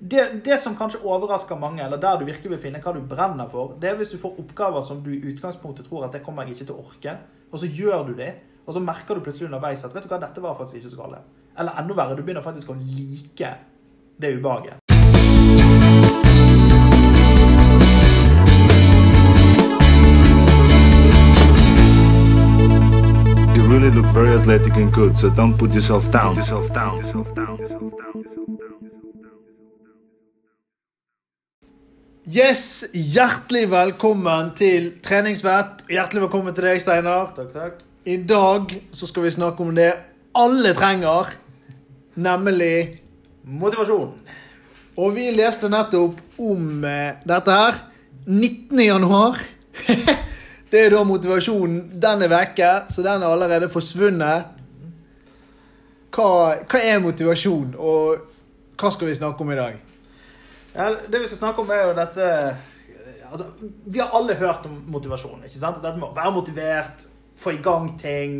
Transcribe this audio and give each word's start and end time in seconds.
det, 0.00 0.44
det 0.44 0.60
som 0.60 0.76
kanskje 0.76 1.00
overrasker 1.04 1.56
mange, 1.56 1.84
eller 1.84 1.96
der 1.96 2.18
du 2.18 2.24
virkelig 2.28 2.50
vil 2.50 2.60
finne 2.60 2.80
hva 2.84 2.92
du 2.92 3.00
brenner 3.00 3.48
for, 3.48 3.76
det 3.80 3.90
er 3.90 3.96
hvis 3.96 4.12
du 4.12 4.18
får 4.20 4.40
oppgaver 4.42 4.82
som 4.84 5.00
du 5.04 5.10
i 5.14 5.22
utgangspunktet 5.32 5.88
tror 5.88 6.04
at 6.04 6.12
det 6.12 6.22
kommer 6.24 6.44
jeg 6.44 6.56
ikke 6.56 6.68
til 6.68 6.76
å 6.76 6.84
orke, 6.84 7.16
og 7.52 7.62
så 7.62 7.70
gjør 7.70 8.10
du 8.10 8.12
det, 8.18 8.34
og 8.66 8.74
så 8.74 8.82
merker 8.82 9.16
du 9.16 9.24
plutselig 9.24 9.48
underveis 9.48 9.84
at 9.84 9.94
vet 9.94 10.04
du 10.04 10.12
hva, 10.12 10.20
dette 10.20 10.42
var 10.42 10.58
faktisk 10.58 10.82
ikke 10.82 10.92
så 10.92 11.00
galt. 11.00 11.32
Eller 11.56 11.80
enda 11.80 11.96
verre, 11.96 12.16
du 12.18 12.22
begynner 12.26 12.44
faktisk 12.44 12.74
å 12.74 12.76
like 12.76 13.54
det 14.20 14.34
ubehaget. 14.36 14.82
You 23.56 23.64
really 23.72 23.90
look 23.90 24.06
very 24.12 24.36
athletic 24.36 24.76
and 24.76 24.92
good, 24.92 25.16
so 25.16 25.30
don't 25.30 25.56
put 25.56 25.72
yourself 25.72 26.10
down. 26.12 26.36
Yourself 26.36 26.72
down. 26.74 26.98
Yourself 26.98 27.34
down. 27.34 27.45
Yes, 32.26 32.82
hjertelig 32.90 33.68
velkommen 33.70 34.48
til 34.58 34.88
treningsvett. 34.98 35.84
Hjertelig 35.86 36.24
velkommen 36.24 36.56
til 36.56 36.64
deg, 36.66 36.80
Steinar. 36.82 37.28
Takk, 37.36 37.52
takk. 37.54 37.76
I 38.02 38.16
dag 38.26 38.74
så 38.90 39.06
skal 39.06 39.28
vi 39.28 39.30
snakke 39.36 39.62
om 39.62 39.70
det 39.76 39.92
alle 40.34 40.72
trenger, 40.74 41.30
nemlig 42.18 42.98
Motivasjon. 43.46 44.10
Og 44.98 45.14
vi 45.14 45.28
leste 45.38 45.70
nettopp 45.70 46.18
om 46.42 46.82
eh, 46.82 47.22
dette 47.22 47.60
her. 47.60 47.78
19. 48.26 48.74
januar. 48.82 49.38
det 50.72 50.82
er 50.82 50.96
da 50.96 51.06
motivasjonen. 51.06 51.92
Den 51.94 52.26
er 52.26 52.34
vekke, 52.34 52.72
så 52.90 53.06
den 53.06 53.22
er 53.22 53.30
allerede 53.30 53.70
forsvunnet. 53.70 54.50
Hva, 56.10 56.30
hva 56.58 56.82
er 56.90 57.04
motivasjon, 57.06 57.76
og 57.78 58.32
hva 58.74 58.90
skal 58.90 59.14
vi 59.14 59.20
snakke 59.22 59.46
om 59.46 59.54
i 59.54 59.62
dag? 59.62 59.85
Ja, 60.76 60.90
det 61.08 61.22
vi 61.22 61.28
skal 61.30 61.38
snakke 61.38 61.62
om, 61.62 61.70
er 61.72 61.86
jo 61.88 61.96
dette 61.96 62.26
altså, 63.30 63.46
Vi 63.86 63.98
har 63.98 64.12
alle 64.12 64.34
hørt 64.34 64.66
om 64.68 64.82
motivasjon. 64.92 65.44
ikke 65.44 65.58
sant? 65.58 65.80
Dette 65.82 65.96
med 65.96 66.10
å 66.10 66.16
være 66.16 66.34
motivert, 66.36 67.06
få 67.40 67.56
i 67.56 67.60
gang 67.64 67.94
ting. 68.00 68.38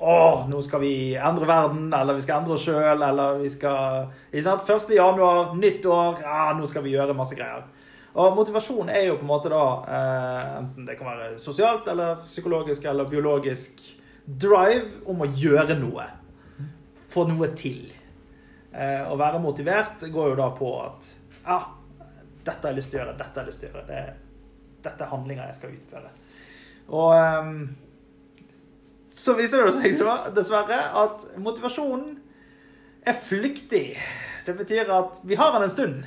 Å, 0.00 0.46
nå 0.48 0.60
skal 0.64 0.80
vi 0.80 0.94
endre 1.16 1.48
verden, 1.48 1.90
eller 1.92 2.16
vi 2.16 2.24
skal 2.24 2.40
endre 2.40 2.56
oss 2.56 2.64
sjøl, 2.64 3.02
eller 3.04 3.40
vi 3.42 3.50
skal 3.52 4.08
ikke 4.30 4.44
sant? 4.46 4.64
1. 4.64 4.94
januar, 4.96 5.54
nytt 5.60 5.84
år, 5.88 6.22
ja, 6.24 6.46
nå 6.56 6.68
skal 6.68 6.84
vi 6.84 6.94
gjøre 6.94 7.16
masse 7.16 7.36
greier. 7.36 7.66
Og 8.10 8.34
motivasjon 8.36 8.88
er 8.90 9.06
jo 9.06 9.18
på 9.20 9.22
en 9.22 9.30
måte 9.30 9.52
da 9.52 9.64
eh, 9.86 10.46
Enten 10.58 10.88
det 10.88 10.96
kan 10.98 11.12
være 11.12 11.36
sosialt 11.38 11.86
eller 11.92 12.24
psykologisk 12.24 12.88
eller 12.90 13.06
biologisk 13.06 13.78
drive 14.26 15.04
om 15.06 15.22
å 15.22 15.28
gjøre 15.30 15.76
noe. 15.78 16.08
Få 17.10 17.28
noe 17.28 17.52
til. 17.58 17.84
Eh, 18.72 19.04
å 19.06 19.14
være 19.20 19.38
motivert 19.42 20.02
går 20.10 20.32
jo 20.32 20.40
da 20.40 20.48
på 20.56 20.72
at 20.82 21.12
ja, 21.44 21.58
dette 22.44 22.60
har 22.60 22.72
jeg 22.72 22.80
lyst 22.80 22.92
til 22.92 23.00
å 23.00 23.02
gjøre, 23.02 23.18
dette 23.18 23.36
har 23.36 23.46
jeg 23.46 23.52
lyst 23.52 23.62
til 23.62 23.70
å 23.70 23.72
gjøre. 23.74 23.86
Det, 23.90 24.80
dette 24.84 25.04
er 25.04 25.12
handlinger 25.12 25.50
jeg 25.50 25.58
skal 25.60 25.76
utføre. 25.76 26.12
Og 26.90 27.12
um, 27.16 27.54
så 29.14 29.34
viser 29.38 29.66
det 29.66 29.74
seg 29.76 29.98
da, 30.00 30.16
dessverre 30.34 30.80
at 31.02 31.28
motivasjonen 31.42 32.16
er 33.06 33.20
flyktig. 33.26 33.84
Det 34.46 34.56
betyr 34.56 34.90
at 34.92 35.20
vi 35.26 35.38
har 35.38 35.52
den 35.54 35.66
en 35.66 35.72
stund. 35.72 36.00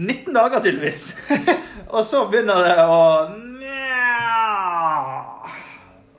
19 0.00 0.34
dager, 0.34 0.62
tydeligvis. 0.62 1.14
Og 1.94 2.04
så 2.06 2.24
begynner 2.30 2.62
det 2.64 2.76
å. 2.84 2.98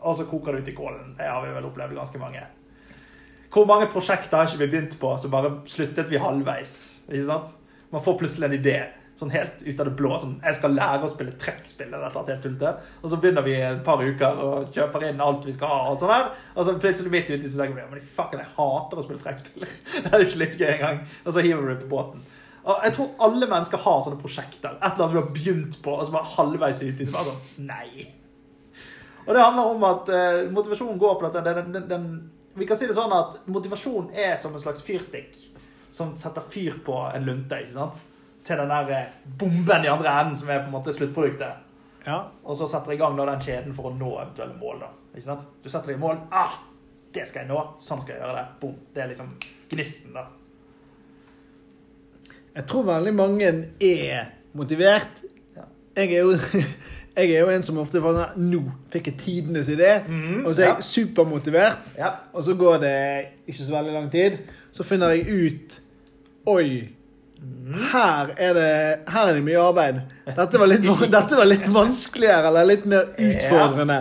Og 0.02 0.18
så 0.18 0.26
koker 0.26 0.56
det 0.56 0.64
ut 0.64 0.72
i 0.72 0.76
kålen. 0.76 1.14
Det 1.18 1.28
har 1.30 1.44
vi 1.46 1.54
vel 1.54 1.68
opplevd 1.70 1.96
ganske 1.96 2.20
mange. 2.22 2.42
Hvor 3.52 3.68
mange 3.70 3.90
prosjekter 3.92 4.40
har 4.40 4.50
ikke 4.50 4.64
vi 4.64 4.70
begynt 4.72 4.96
på, 5.00 5.12
så 5.20 5.30
bare 5.30 5.52
sluttet 5.70 6.10
vi 6.10 6.22
halvveis? 6.22 6.74
Ikke 7.10 7.28
sant? 7.28 7.58
Man 7.92 8.04
får 8.04 8.20
plutselig 8.20 8.48
en 8.48 8.58
idé 8.58 8.80
sånn 9.22 9.34
helt 9.34 9.62
ut 9.62 9.80
av 9.80 9.88
det 9.88 9.94
blå. 9.98 10.12
Sånn, 10.20 10.38
jeg 10.42 10.58
skal 10.58 10.76
lære 10.76 11.06
å 11.06 11.12
spille 11.12 11.36
trekkspill 11.40 11.92
eller 11.92 12.14
noe 12.14 12.28
helt 12.30 12.44
tullete. 12.46 12.74
Og 13.02 13.12
så 13.12 13.20
begynner 13.22 13.46
vi 13.46 13.56
et 13.60 13.84
par 13.86 14.02
uker 14.02 14.44
og 14.46 14.72
kjøper 14.76 15.08
inn 15.10 15.22
alt 15.24 15.46
vi 15.46 15.56
skal 15.56 15.72
ha. 15.72 15.82
Og 15.92 16.02
sånn 16.02 16.14
her. 16.14 16.30
Og 16.56 16.68
så 16.68 16.78
plutselig 16.82 17.14
midt 17.14 17.30
uti 17.30 17.50
så 17.50 17.62
tenker 17.62 17.78
vi 17.78 17.88
men 17.92 18.14
fucken, 18.16 18.42
jeg 18.42 18.56
hater 18.58 19.02
å 19.02 19.06
spille 19.06 19.26
trekkspill. 19.26 19.68
det 20.06 20.10
er 20.10 20.24
jo 20.24 20.30
ikke 20.30 20.44
litt 20.44 20.58
gøy 20.62 20.72
engang. 20.72 21.04
Og 21.26 21.36
så 21.36 21.46
hiver 21.46 21.70
vi 21.70 21.78
på 21.84 21.92
båten. 21.92 22.26
Og 22.62 22.84
jeg 22.86 22.96
tror 22.98 23.14
alle 23.28 23.50
mennesker 23.50 23.86
har 23.86 24.02
sånne 24.06 24.22
prosjekter. 24.22 24.76
Et 24.78 24.90
eller 24.90 25.06
annet 25.06 25.16
vi 25.16 25.22
har 25.22 25.32
begynt 25.38 25.80
på, 25.86 25.94
og 25.96 26.04
så 26.06 26.16
bare 26.16 26.34
halvveis 26.36 26.84
uti. 26.86 27.08
Så 27.08 27.16
bare 27.16 27.32
sånn 27.32 27.70
Nei. 27.70 28.10
Og 29.28 29.34
det 29.36 29.42
handler 29.42 29.74
om 29.76 29.84
at 29.86 30.10
eh, 30.10 30.44
motivasjonen 30.54 31.02
går 31.02 31.18
på 31.18 31.30
dette. 31.30 31.56
Den, 31.62 31.74
den, 31.76 31.90
den, 31.90 32.06
vi 32.58 32.66
kan 32.70 32.78
si 32.78 32.90
det 32.90 32.98
sånn 32.98 33.14
at 33.14 33.44
motivasjon 33.50 34.10
er 34.18 34.38
som 34.42 34.56
en 34.58 34.64
slags 34.64 34.82
fyrstikk 34.86 35.51
som 35.92 36.16
setter 36.16 36.46
fyr 36.50 36.80
på 36.86 36.96
en 37.16 37.26
lunte. 37.28 37.60
ikke 37.62 37.74
sant? 37.74 38.00
Til 38.48 38.58
den 38.58 38.72
der 38.72 38.90
eh, 38.96 39.14
bomben 39.38 39.86
i 39.86 39.92
andre 39.92 40.16
enden, 40.22 40.38
som 40.40 40.50
er 40.50 40.64
på 40.64 40.72
en 40.72 40.78
måte 40.78 40.94
sluttproduktet. 40.96 41.68
Ja. 42.08 42.18
Og 42.44 42.58
så 42.58 42.68
setter 42.68 42.94
jeg 42.94 43.00
i 43.00 43.04
gang 43.04 43.18
da 43.20 43.28
den 43.30 43.44
kjeden 43.46 43.76
for 43.78 43.92
å 43.92 43.96
nå 43.96 44.12
eventuelle 44.18 44.58
mål. 44.58 44.80
da. 44.86 44.92
Ikke 45.14 45.28
sant? 45.28 45.48
Du 45.62 45.70
setter 45.70 45.92
deg 45.92 46.00
i 46.00 46.02
mål. 46.02 46.22
Ah, 46.34 46.56
det 47.14 47.28
skal 47.30 47.44
jeg 47.44 47.52
nå. 47.52 47.64
Sånn 47.84 48.02
skal 48.02 48.16
jeg 48.16 48.24
gjøre 48.24 48.38
det. 48.40 48.46
Boom. 48.62 48.78
Det 48.96 49.04
er 49.04 49.12
liksom 49.12 49.34
gnisten, 49.72 50.16
da. 50.16 50.26
Jeg 52.56 52.68
tror 52.68 52.88
veldig 52.88 53.14
mange 53.16 53.52
er 53.80 54.32
motivert. 54.58 55.22
Ja. 55.56 55.68
Jeg 56.00 56.16
er 56.18 56.26
jo, 56.26 56.34
jeg 57.12 57.34
er 57.36 57.42
jo 57.44 57.52
en 57.52 57.64
som 57.66 57.80
ofte 57.82 58.00
får 58.00 58.16
sånn 58.16 58.48
Nå 58.54 58.62
fikk 58.94 59.12
jeg 59.12 59.20
tidenes 59.20 59.70
idé. 59.72 59.98
Mm, 60.08 60.46
og 60.46 60.54
så 60.54 60.64
er 60.64 60.68
ja. 60.70 60.74
jeg 60.78 60.88
supermotivert. 60.88 61.94
Ja. 61.98 62.14
Og 62.32 62.46
så 62.48 62.56
går 62.60 62.82
det 62.86 62.98
ikke 63.46 63.60
så 63.60 63.76
veldig 63.76 63.96
lang 63.98 64.10
tid. 64.14 64.40
Så 64.72 64.88
finner 64.88 65.16
jeg 65.16 65.28
ut 65.28 65.80
Oi. 66.52 66.68
Her 67.92 68.32
er, 68.38 68.54
det, 68.54 68.72
her 69.10 69.28
er 69.28 69.38
det 69.38 69.44
mye 69.46 69.62
arbeid. 69.62 70.02
Dette 70.38 70.60
var 70.62 70.70
litt, 70.70 70.86
dette 70.86 71.38
var 71.38 71.48
litt 71.50 71.68
vanskeligere 71.74 72.52
eller 72.52 72.68
litt 72.70 72.86
mer 72.90 73.12
utfordrende 73.18 73.98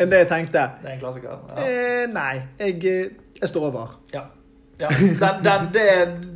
enn 0.00 0.12
det 0.12 0.22
jeg 0.24 0.28
tenkte. 0.28 0.66
Det 0.82 0.90
er 0.90 0.94
en 0.96 1.00
klassiker. 1.00 1.42
Ja. 1.48 1.64
Eh, 1.64 2.04
nei, 2.12 2.34
jeg, 2.60 2.78
eh, 2.90 3.34
jeg 3.40 3.50
står 3.50 3.68
over. 3.70 3.96
Ja. 4.12 4.26
ja. 4.80 4.90
Den, 4.98 5.40
den, 5.44 5.68
det, 5.74 5.86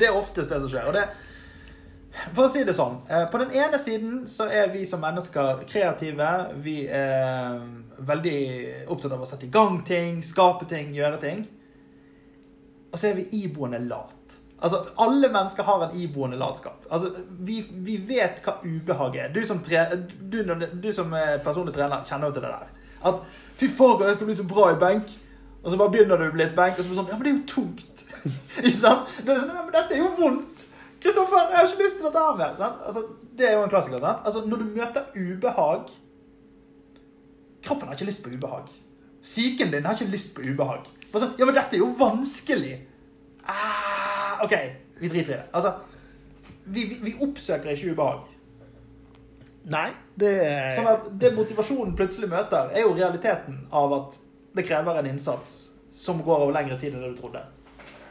det 0.01 0.09
er 0.09 0.17
oftest 0.17 0.53
det 0.53 0.61
som 0.63 0.71
skjer. 0.73 0.89
Og 0.89 0.97
det, 0.97 1.07
for 2.35 2.47
å 2.47 2.53
si 2.53 2.65
det 2.65 2.75
sånn, 2.77 3.01
eh, 3.09 3.27
på 3.31 3.41
den 3.43 3.53
ene 3.57 3.79
siden 3.81 4.23
så 4.31 4.49
er 4.49 4.71
vi 4.73 4.87
som 4.89 5.03
mennesker 5.05 5.65
kreative. 5.69 6.31
Vi 6.65 6.79
er 6.87 7.61
veldig 7.99 8.39
opptatt 8.93 9.13
av 9.13 9.23
å 9.23 9.29
sette 9.29 9.47
i 9.47 9.53
gang 9.53 9.83
ting, 9.85 10.23
skape 10.25 10.69
ting, 10.69 10.95
gjøre 10.97 11.21
ting. 11.21 11.47
Og 12.93 12.99
så 12.99 13.11
er 13.11 13.19
vi 13.21 13.29
iboende 13.45 13.81
lat. 13.85 14.39
Altså, 14.63 14.87
Alle 14.99 15.29
mennesker 15.29 15.63
har 15.63 15.85
en 15.85 15.97
iboende 16.01 16.39
latskap. 16.41 16.87
Altså, 16.91 17.13
vi, 17.29 17.61
vi 17.71 17.97
vet 18.09 18.41
hva 18.45 18.57
ubehag 18.65 19.17
er. 19.17 19.29
Du 19.35 19.43
som, 19.45 19.61
tre, 19.63 19.85
du, 20.21 20.41
du 20.83 20.93
som 20.93 21.13
er 21.13 21.39
personlig 21.45 21.75
trener 21.77 22.07
kjenner 22.09 22.31
jo 22.31 22.39
til 22.39 22.47
det 22.47 22.55
der. 22.55 22.73
At 23.07 23.21
fy 23.61 23.69
faen, 23.69 24.07
jeg 24.09 24.17
skal 24.17 24.31
bli 24.31 24.39
så 24.39 24.47
bra 24.49 24.71
i 24.73 24.81
benk. 24.81 25.13
Og 25.63 25.73
så 25.73 25.79
bare 25.81 25.93
begynner 25.93 26.21
du 26.21 26.29
å 26.29 26.33
bli 26.33 26.47
et 26.47 26.57
benk, 26.57 26.79
og 26.79 26.85
så 26.87 26.89
blir 26.89 26.97
det 26.97 27.03
sånn 27.03 27.13
Ja, 27.13 27.19
men 27.19 27.27
det 27.27 27.33
er 27.33 27.37
jo 27.37 27.47
tungt. 27.51 28.05
Ikke 28.63 28.79
sant? 28.79 29.13
Det 29.19 29.35
er 29.35 29.43
sånn, 29.43 29.53
ja, 29.53 29.65
men 29.67 29.75
dette 29.75 29.97
er 29.97 30.03
jo 30.03 30.11
vondt. 30.17 30.67
Kristoffer, 31.07 31.45
jeg 31.53 31.59
har 31.61 31.71
ikke 31.71 31.85
lyst 31.87 32.01
til 32.01 32.09
å. 32.09 32.13
Sant? 32.17 32.83
Altså, 32.89 33.05
det 33.39 33.47
er 33.47 33.55
jo 33.57 33.63
en 33.67 33.71
klassiker. 33.71 34.03
sant? 34.03 34.27
Altså, 34.27 34.43
Når 34.47 34.63
du 34.63 34.67
møter 34.75 35.07
ubehag 35.15 35.95
Kroppen 37.67 37.89
har 37.89 37.97
ikke 37.97 38.07
lyst 38.07 38.23
på 38.23 38.31
ubehag. 38.31 38.69
Psyken 39.23 39.73
din 39.73 39.87
har 39.87 39.97
ikke 39.97 40.13
lyst 40.13 40.35
på 40.37 40.45
ubehag. 40.47 40.87
Sånn, 41.11 41.33
ja, 41.39 41.47
men 41.49 41.57
dette 41.57 41.75
er 41.75 41.81
jo 41.83 41.89
vanskelig. 41.99 42.77
Ah, 43.49 44.43
OK, 44.45 44.55
vi 45.01 45.11
driter 45.11 45.33
i 45.33 45.39
det. 45.41 45.47
Altså, 45.57 45.73
vi, 46.65 46.85
vi, 46.85 46.99
vi 47.03 47.15
oppsøker 47.27 47.73
ikke 47.73 47.95
ubehag. 47.97 48.29
Nei, 49.75 49.89
det 50.15 50.31
Sånn 50.77 50.87
at 50.93 51.09
det 51.19 51.33
motivasjonen 51.35 51.97
plutselig 51.99 52.29
møter, 52.31 52.71
er 52.71 52.87
jo 52.87 52.95
realiteten 52.95 53.65
av 53.75 53.97
at 53.97 54.19
det 54.55 54.67
krever 54.69 55.01
en 55.01 55.11
innsats 55.11 55.57
som 55.97 56.23
går 56.23 56.45
over 56.45 56.55
lengre 56.55 56.79
tid 56.79 56.95
enn 56.95 57.03
det 57.03 57.17
du 57.17 57.21
trodde. 57.25 57.43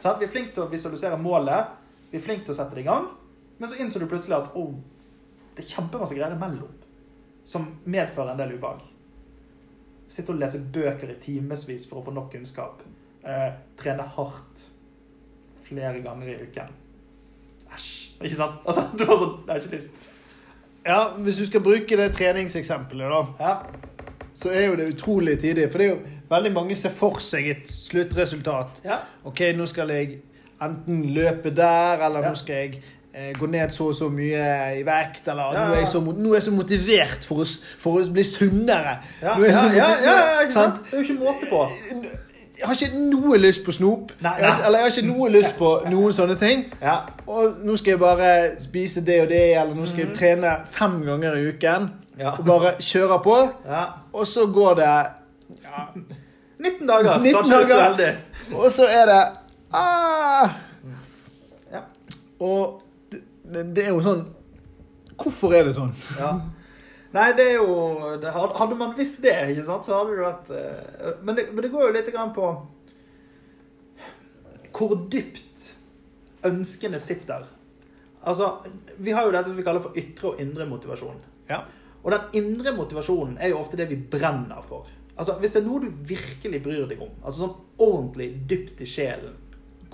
Sant? 0.02 0.20
Vi 0.20 0.26
er 0.26 0.32
flinke 0.34 0.52
til 0.52 0.66
å 0.66 0.70
visualisere 0.70 1.16
målet, 1.20 1.72
vi 2.16 2.24
flink 2.24 2.44
til 2.46 2.54
å 2.54 2.58
sette 2.58 2.74
det 2.76 2.84
i 2.84 2.88
gang, 2.88 3.06
men 3.58 3.70
så 3.70 3.78
innså 3.80 4.00
du 4.02 4.06
plutselig 4.10 4.36
at 4.40 4.56
oh, 4.58 4.74
det 5.56 5.64
er 5.64 5.70
kjempemasse 5.70 6.16
greier 6.16 6.34
imellom 6.36 6.72
som 7.46 7.68
medfører 7.86 8.32
en 8.34 8.40
del 8.40 8.56
ubehag. 8.56 8.82
Sitte 10.10 10.32
og 10.34 10.40
lese 10.40 10.58
bøker 10.74 11.10
i 11.14 11.18
timevis 11.22 11.86
for 11.88 12.00
å 12.00 12.04
få 12.06 12.14
nok 12.14 12.32
kunnskap. 12.34 12.82
Eh, 13.26 13.52
trene 13.78 14.04
hardt 14.16 14.66
flere 15.66 16.02
ganger 16.04 16.28
i 16.30 16.36
uken. 16.42 16.74
Æsj. 17.74 17.94
Ikke 18.22 18.36
sant? 18.38 18.60
Altså, 18.66 18.84
du 18.98 19.02
har 19.04 19.18
sånn 19.20 19.32
Jeg 19.40 19.50
har 19.50 19.62
ikke 19.64 19.76
lyst. 19.76 20.12
Ja, 20.86 20.98
Hvis 21.18 21.40
du 21.42 21.46
skal 21.48 21.64
bruke 21.66 21.96
det 21.98 22.12
treningseksempelet, 22.14 23.10
da, 23.10 23.22
Ja. 23.40 23.56
så 24.34 24.52
er 24.54 24.68
jo 24.68 24.76
det 24.78 24.86
utrolig 24.94 25.38
tidlig. 25.42 25.70
For 25.72 25.78
det 25.78 25.86
er 25.88 25.94
jo 25.96 26.18
veldig 26.30 26.52
mange 26.54 26.76
ser 26.76 26.94
for 26.94 27.18
seg 27.20 27.48
et 27.50 27.66
sluttresultat. 27.70 28.82
Ja. 28.84 29.00
OK, 29.24 29.40
nå 29.58 29.66
skal 29.66 29.90
jeg 29.90 30.20
enten 30.62 31.04
løpe 31.14 31.50
der, 31.56 32.04
eller 32.06 32.22
Ja. 32.22 32.28
nå 32.28 32.34
skal 32.34 32.54
jeg 32.56 32.82
eh, 33.14 33.32
gå 33.38 33.46
ned 33.46 33.70
så 33.72 33.88
og 33.88 33.94
så 33.94 34.08
mye 34.08 34.78
i 34.78 34.82
vekt, 34.86 35.28
eller 35.28 35.52
Ja, 35.52 35.66
nå, 35.68 35.74
er 35.74 35.78
jeg 35.78 35.88
så, 35.88 36.00
nå 36.00 36.30
er 36.30 36.34
jeg 36.36 36.42
så 36.42 36.50
motivert 36.50 37.24
for 37.28 37.42
å, 37.44 37.46
for 37.78 38.00
å 38.00 38.06
bli 38.12 38.24
sunnere. 38.24 38.98
Ja, 39.22 39.38
ja, 39.38 39.66
ja, 39.74 39.74
ja, 39.76 39.90
ja, 40.04 40.40
ikke 40.42 40.52
sant? 40.52 40.84
Det 40.84 40.92
er 40.92 41.02
jo 41.02 41.04
ikke 41.04 41.24
måte 41.24 41.46
på. 41.50 41.62
jeg 42.58 42.66
har 42.66 42.74
ikke 42.74 42.98
noe 43.10 43.36
lyst 43.38 43.64
på 43.64 43.72
snop. 43.72 44.12
Nei, 44.20 44.32
Jeg 44.38 44.48
har, 44.52 44.64
eller 44.66 44.78
jeg 44.78 44.90
har 44.90 44.98
ikke 44.98 45.08
noe 45.18 45.30
lyst 45.30 45.58
på 45.58 45.70
noen 45.90 46.12
sånne 46.12 46.36
ting. 46.40 46.64
Ja. 46.82 46.98
Og 47.26 47.56
nå 47.64 47.76
skal 47.76 47.90
jeg 47.90 48.00
bare 48.00 48.30
spise 48.60 49.00
det 49.04 49.20
og 49.22 49.28
det, 49.28 49.42
eller 49.60 49.74
nå 49.74 49.86
skal 49.86 50.06
jeg 50.06 50.14
trene 50.16 50.54
fem 50.72 51.02
ganger 51.04 51.36
i 51.36 51.46
uken. 51.52 51.82
Mhm. 51.82 52.20
Ja. 52.20 52.30
Og 52.38 52.44
bare 52.46 52.74
kjøre 52.80 53.18
på. 53.22 53.36
ja. 53.68 53.84
Og 54.12 54.26
så 54.26 54.46
går 54.46 54.74
det 54.74 54.92
19 56.58 56.86
dager, 56.88 57.18
19 57.18 57.34
kanskje 57.34 57.56
hvis 57.56 57.68
du 57.68 57.74
er 57.74 57.96
dager. 57.96 58.14
Og 58.54 58.72
så 58.72 58.86
er 58.88 59.04
det 59.10 59.20
ah! 59.72 60.52
Ja. 61.72 61.82
Og 62.40 62.82
det, 63.10 63.64
det 63.74 63.86
er 63.86 63.94
jo 63.94 64.02
sånn 64.04 64.24
Hvorfor 65.16 65.54
er 65.56 65.64
det 65.64 65.72
sånn? 65.72 65.92
Ja. 66.20 66.34
Nei, 67.16 67.30
det 67.38 67.46
er 67.54 67.54
jo 67.62 68.16
det, 68.20 68.32
hadde- 68.34 68.76
man 68.76 68.92
visst 68.98 69.22
det, 69.24 69.32
ikke 69.54 69.64
sant, 69.64 69.86
så 69.88 69.96
hadde 70.02 70.16
det 70.18 70.26
vært 70.26 70.50
eh, 70.52 71.12
men, 71.24 71.38
det, 71.38 71.46
men 71.54 71.64
det 71.64 71.70
går 71.72 71.86
jo 71.88 71.94
litt 71.96 72.10
grann 72.12 72.34
på 72.36 72.50
hvor 74.76 74.92
dypt 75.08 75.70
ønskene 76.44 76.98
sitter. 77.00 77.46
Altså, 78.26 78.50
Vi 78.98 79.14
har 79.16 79.24
jo 79.24 79.32
dette 79.32 79.54
vi 79.56 79.64
kaller 79.64 79.80
for 79.80 79.96
ytre 79.96 80.34
og 80.34 80.40
indre 80.42 80.66
motivasjon. 80.68 81.16
Ja. 81.48 81.62
Og 82.02 82.12
den 82.12 82.36
indre 82.42 82.74
motivasjonen 82.76 83.38
er 83.40 83.54
jo 83.54 83.62
ofte 83.62 83.78
det 83.80 83.88
vi 83.88 83.96
brenner 83.96 84.60
for. 84.66 84.84
Altså, 85.16 85.38
Hvis 85.40 85.54
det 85.54 85.62
er 85.62 85.66
noe 85.70 85.80
du 85.86 85.88
virkelig 86.12 86.60
bryr 86.62 86.84
deg 86.90 87.00
om, 87.00 87.14
altså 87.24 87.46
sånn 87.46 87.56
ordentlig 87.80 88.28
dypt 88.50 88.82
i 88.84 88.88
sjelen, 88.90 89.38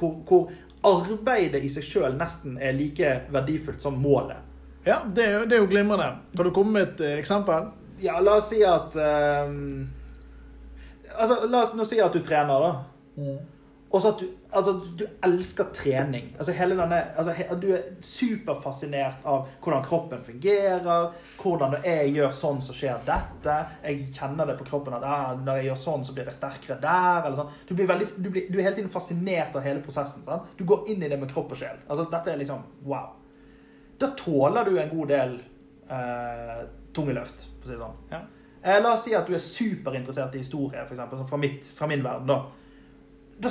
hvor, 0.03 0.19
hvor 0.29 0.51
arbeidet 0.83 1.63
i 1.63 1.71
seg 1.71 1.87
sjøl 1.87 2.17
nesten 2.19 2.59
er 2.59 2.75
like 2.75 3.15
verdifullt 3.31 3.83
som 3.83 4.01
målet, 4.03 4.43
Ja, 4.83 4.97
det 5.07 5.25
er 5.25 5.35
jo, 5.37 5.43
det 5.47 5.55
er 5.55 5.61
jo 5.63 5.71
glimrende. 5.71 6.09
Kan 6.37 6.49
du 6.49 6.51
komme 6.51 6.73
med 6.75 6.83
et 6.89 7.01
eh, 7.07 7.19
eksempel? 7.23 7.69
Ja, 8.03 8.17
la 8.19 8.41
oss 8.41 8.49
si 8.51 8.65
at 8.67 8.97
um, 8.99 9.85
Altså, 11.13 11.37
la 11.47 11.61
oss 11.63 11.75
nå 11.79 11.85
si 11.87 12.01
at 12.03 12.15
du 12.15 12.23
trener, 12.25 12.65
da. 12.65 13.29
Og 13.93 14.01
så 14.01 14.11
at 14.15 14.23
du, 14.25 14.31
altså, 14.53 14.73
du 14.99 15.05
elsker 15.25 15.71
trening. 15.75 16.31
Altså, 16.39 16.53
hele 16.57 16.77
denne, 16.79 16.99
altså, 17.17 17.35
he, 17.37 17.47
du 17.63 17.69
er 17.77 17.87
superfascinert 18.05 19.25
av 19.29 19.47
hvordan 19.63 19.85
kroppen 19.87 20.25
fungerer. 20.27 21.13
Hvordan 21.41 21.75
når 21.77 21.87
jeg 21.89 22.13
gjør 22.17 22.35
sånn, 22.43 22.61
så 22.65 22.77
skjer 22.77 23.07
dette. 23.07 23.57
Jeg 23.85 24.11
kjenner 24.17 24.51
det 24.51 24.59
på 24.61 24.69
kroppen 24.69 24.97
at 24.99 25.07
ah, 25.09 25.33
når 25.39 25.61
jeg 25.61 25.71
gjør 25.71 25.81
sånn, 25.85 26.05
så 26.07 26.17
blir 26.17 26.31
jeg 26.31 26.39
sterkere 26.39 26.79
der. 26.83 27.25
Eller 27.25 27.41
sånn. 27.41 27.57
du, 27.69 27.75
blir 27.79 27.91
veldig, 27.91 28.11
du, 28.17 28.29
blir, 28.29 28.47
du 28.51 28.61
er 28.61 28.69
hele 28.69 28.79
tiden 28.79 28.93
fascinert 28.93 29.57
av 29.59 29.67
hele 29.67 29.85
prosessen. 29.85 30.27
Sant? 30.27 30.53
Du 30.59 30.67
går 30.69 30.93
inn 30.93 31.03
i 31.03 31.11
det 31.13 31.21
med 31.21 31.33
kropp 31.33 31.55
og 31.55 31.63
sjel. 31.63 31.81
Altså, 31.89 32.07
dette 32.13 32.35
er 32.35 32.41
liksom 32.43 32.65
wow. 32.89 33.11
Da 34.03 34.13
tåler 34.19 34.67
du 34.67 34.77
en 34.81 34.91
god 34.91 35.13
del 35.13 35.37
eh, 35.93 36.63
tunge 36.95 37.15
løft, 37.17 37.45
for 37.61 37.69
å 37.69 37.71
si 37.71 37.77
det 37.77 37.83
sånn. 37.85 38.01
Ja. 38.13 38.25
Eh, 38.63 38.79
la 38.83 38.95
oss 38.95 39.05
si 39.07 39.15
at 39.15 39.27
du 39.27 39.35
er 39.35 39.43
superinteressert 39.43 40.35
i 40.39 40.43
historie, 40.43 40.83
eksempel, 40.87 41.19
sånn 41.19 41.31
fra, 41.31 41.39
fra 41.79 41.89
min 41.91 42.03
verden. 42.05 42.31
Da. 42.31 42.62
Da, 43.39 43.51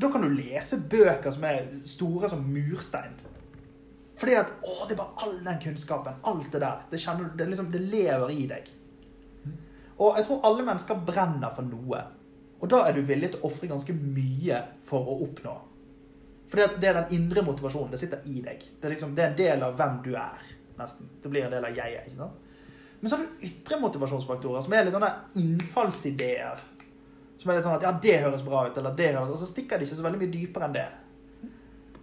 da, 0.00 0.10
kan 0.10 0.24
du 0.24 0.32
lese 0.32 0.80
bøker 0.90 1.30
som 1.34 1.44
er 1.46 1.68
store 1.86 2.30
som 2.30 2.46
murstein. 2.48 3.14
Fordi 4.18 4.34
at 4.34 4.50
å, 4.66 4.86
det 4.88 4.96
er 4.96 4.98
bare 4.98 5.24
all 5.24 5.36
den 5.44 5.60
kunnskapen, 5.62 6.18
alt 6.26 6.48
det 6.52 6.62
der. 6.64 6.80
Det, 6.90 6.98
kjenner, 7.02 7.30
det, 7.38 7.46
liksom, 7.52 7.70
det 7.70 7.84
lever 7.86 8.32
i 8.34 8.46
deg. 8.50 8.70
Og 9.98 10.18
jeg 10.18 10.26
tror 10.26 10.46
alle 10.46 10.66
mennesker 10.66 11.04
brenner 11.06 11.54
for 11.54 11.66
noe. 11.66 12.02
Og 12.58 12.70
da 12.70 12.82
er 12.88 12.96
du 12.96 13.04
villig 13.06 13.32
til 13.32 13.42
å 13.42 13.50
ofre 13.50 13.70
ganske 13.70 13.94
mye 13.94 14.60
for 14.86 15.06
å 15.06 15.20
oppnå. 15.26 15.54
For 16.48 16.78
det 16.80 16.88
er 16.88 16.96
den 16.96 17.14
indre 17.18 17.44
motivasjonen. 17.46 17.92
Det 17.92 18.00
sitter 18.00 18.26
i 18.26 18.40
deg. 18.42 18.64
Det 18.80 18.88
er, 18.88 18.94
liksom, 18.94 19.14
det 19.14 19.24
er 19.24 19.30
en 19.30 19.38
del 19.38 19.64
av 19.66 19.76
hvem 19.78 20.00
du 20.06 20.12
er. 20.16 20.46
nesten. 20.78 21.10
Det 21.22 21.30
blir 21.30 21.46
en 21.46 21.54
del 21.54 21.66
av 21.66 21.78
ikke 21.78 22.16
sant? 22.16 22.44
Men 23.00 23.10
så 23.10 23.16
har 23.16 23.24
du 23.24 23.46
ytre 23.46 23.78
motivasjonsfaktorer, 23.78 24.62
som 24.64 24.74
er 24.74 24.86
litt 24.86 24.94
sånne 24.94 25.10
innfallsideer. 25.38 26.62
Som 27.38 27.50
er 27.50 27.54
litt 27.58 27.64
sånn 27.68 27.76
at 27.76 27.82
ja, 27.86 27.92
det 28.02 28.16
høres 28.24 28.42
bra 28.42 28.64
ut, 28.66 28.76
eller 28.80 28.94
det 28.98 29.12
høres 29.14 29.30
Og 29.30 29.38
så 29.38 29.46
stikker 29.46 29.78
det 29.78 29.86
ikke 29.86 29.96
så 30.00 30.02
veldig 30.02 30.18
mye 30.24 30.32
dypere 30.32 30.66
enn 30.66 30.72
det. 30.74 30.86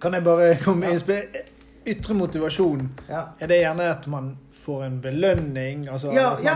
Kan 0.02 0.14
jeg 0.16 0.24
bare 0.24 0.56
komme 0.64 0.86
med 0.86 0.96
innspill? 0.96 1.42
Ytre 1.86 2.16
motivasjon, 2.18 2.88
Ja. 3.10 3.28
er 3.40 3.48
det 3.48 3.60
gjerne 3.62 3.90
at 3.92 4.08
man 4.08 4.38
får 4.52 4.84
en 4.86 5.02
belønning? 5.02 5.88
Altså, 5.92 6.12
Ja, 6.14 6.30
man, 6.34 6.44
ja. 6.44 6.56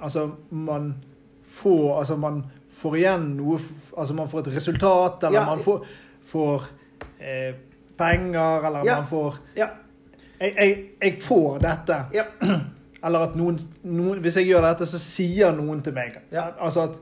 altså 0.00 0.30
man 0.50 0.94
får 1.42 1.98
Altså 1.98 2.16
man 2.16 2.44
får 2.70 2.96
igjen 2.96 3.36
noe 3.36 3.58
Altså 3.98 4.14
man 4.14 4.28
får 4.28 4.38
et 4.46 4.54
resultat, 4.56 5.24
eller 5.24 5.44
man 5.46 5.58
får, 5.58 5.84
får 6.24 6.64
eh, 7.20 7.54
penger, 7.98 8.66
eller 8.66 8.84
man 8.84 9.06
får 9.06 9.34
Ja. 9.56 9.68
jeg, 10.40 10.54
jeg, 10.56 10.84
jeg 11.02 11.18
får 11.22 11.58
dette. 11.58 12.00
Ja. 12.14 12.24
Eller 13.06 13.18
at 13.28 13.36
noen, 13.36 13.58
noen 13.84 14.18
Hvis 14.24 14.36
jeg 14.36 14.46
gjør 14.48 14.62
dette, 14.70 14.86
så 14.86 14.98
sier 14.98 15.52
noen 15.52 15.82
til 15.84 15.92
meg 15.94 16.16
Ja. 16.32 16.48
Altså 16.58 16.80
at 16.88 16.96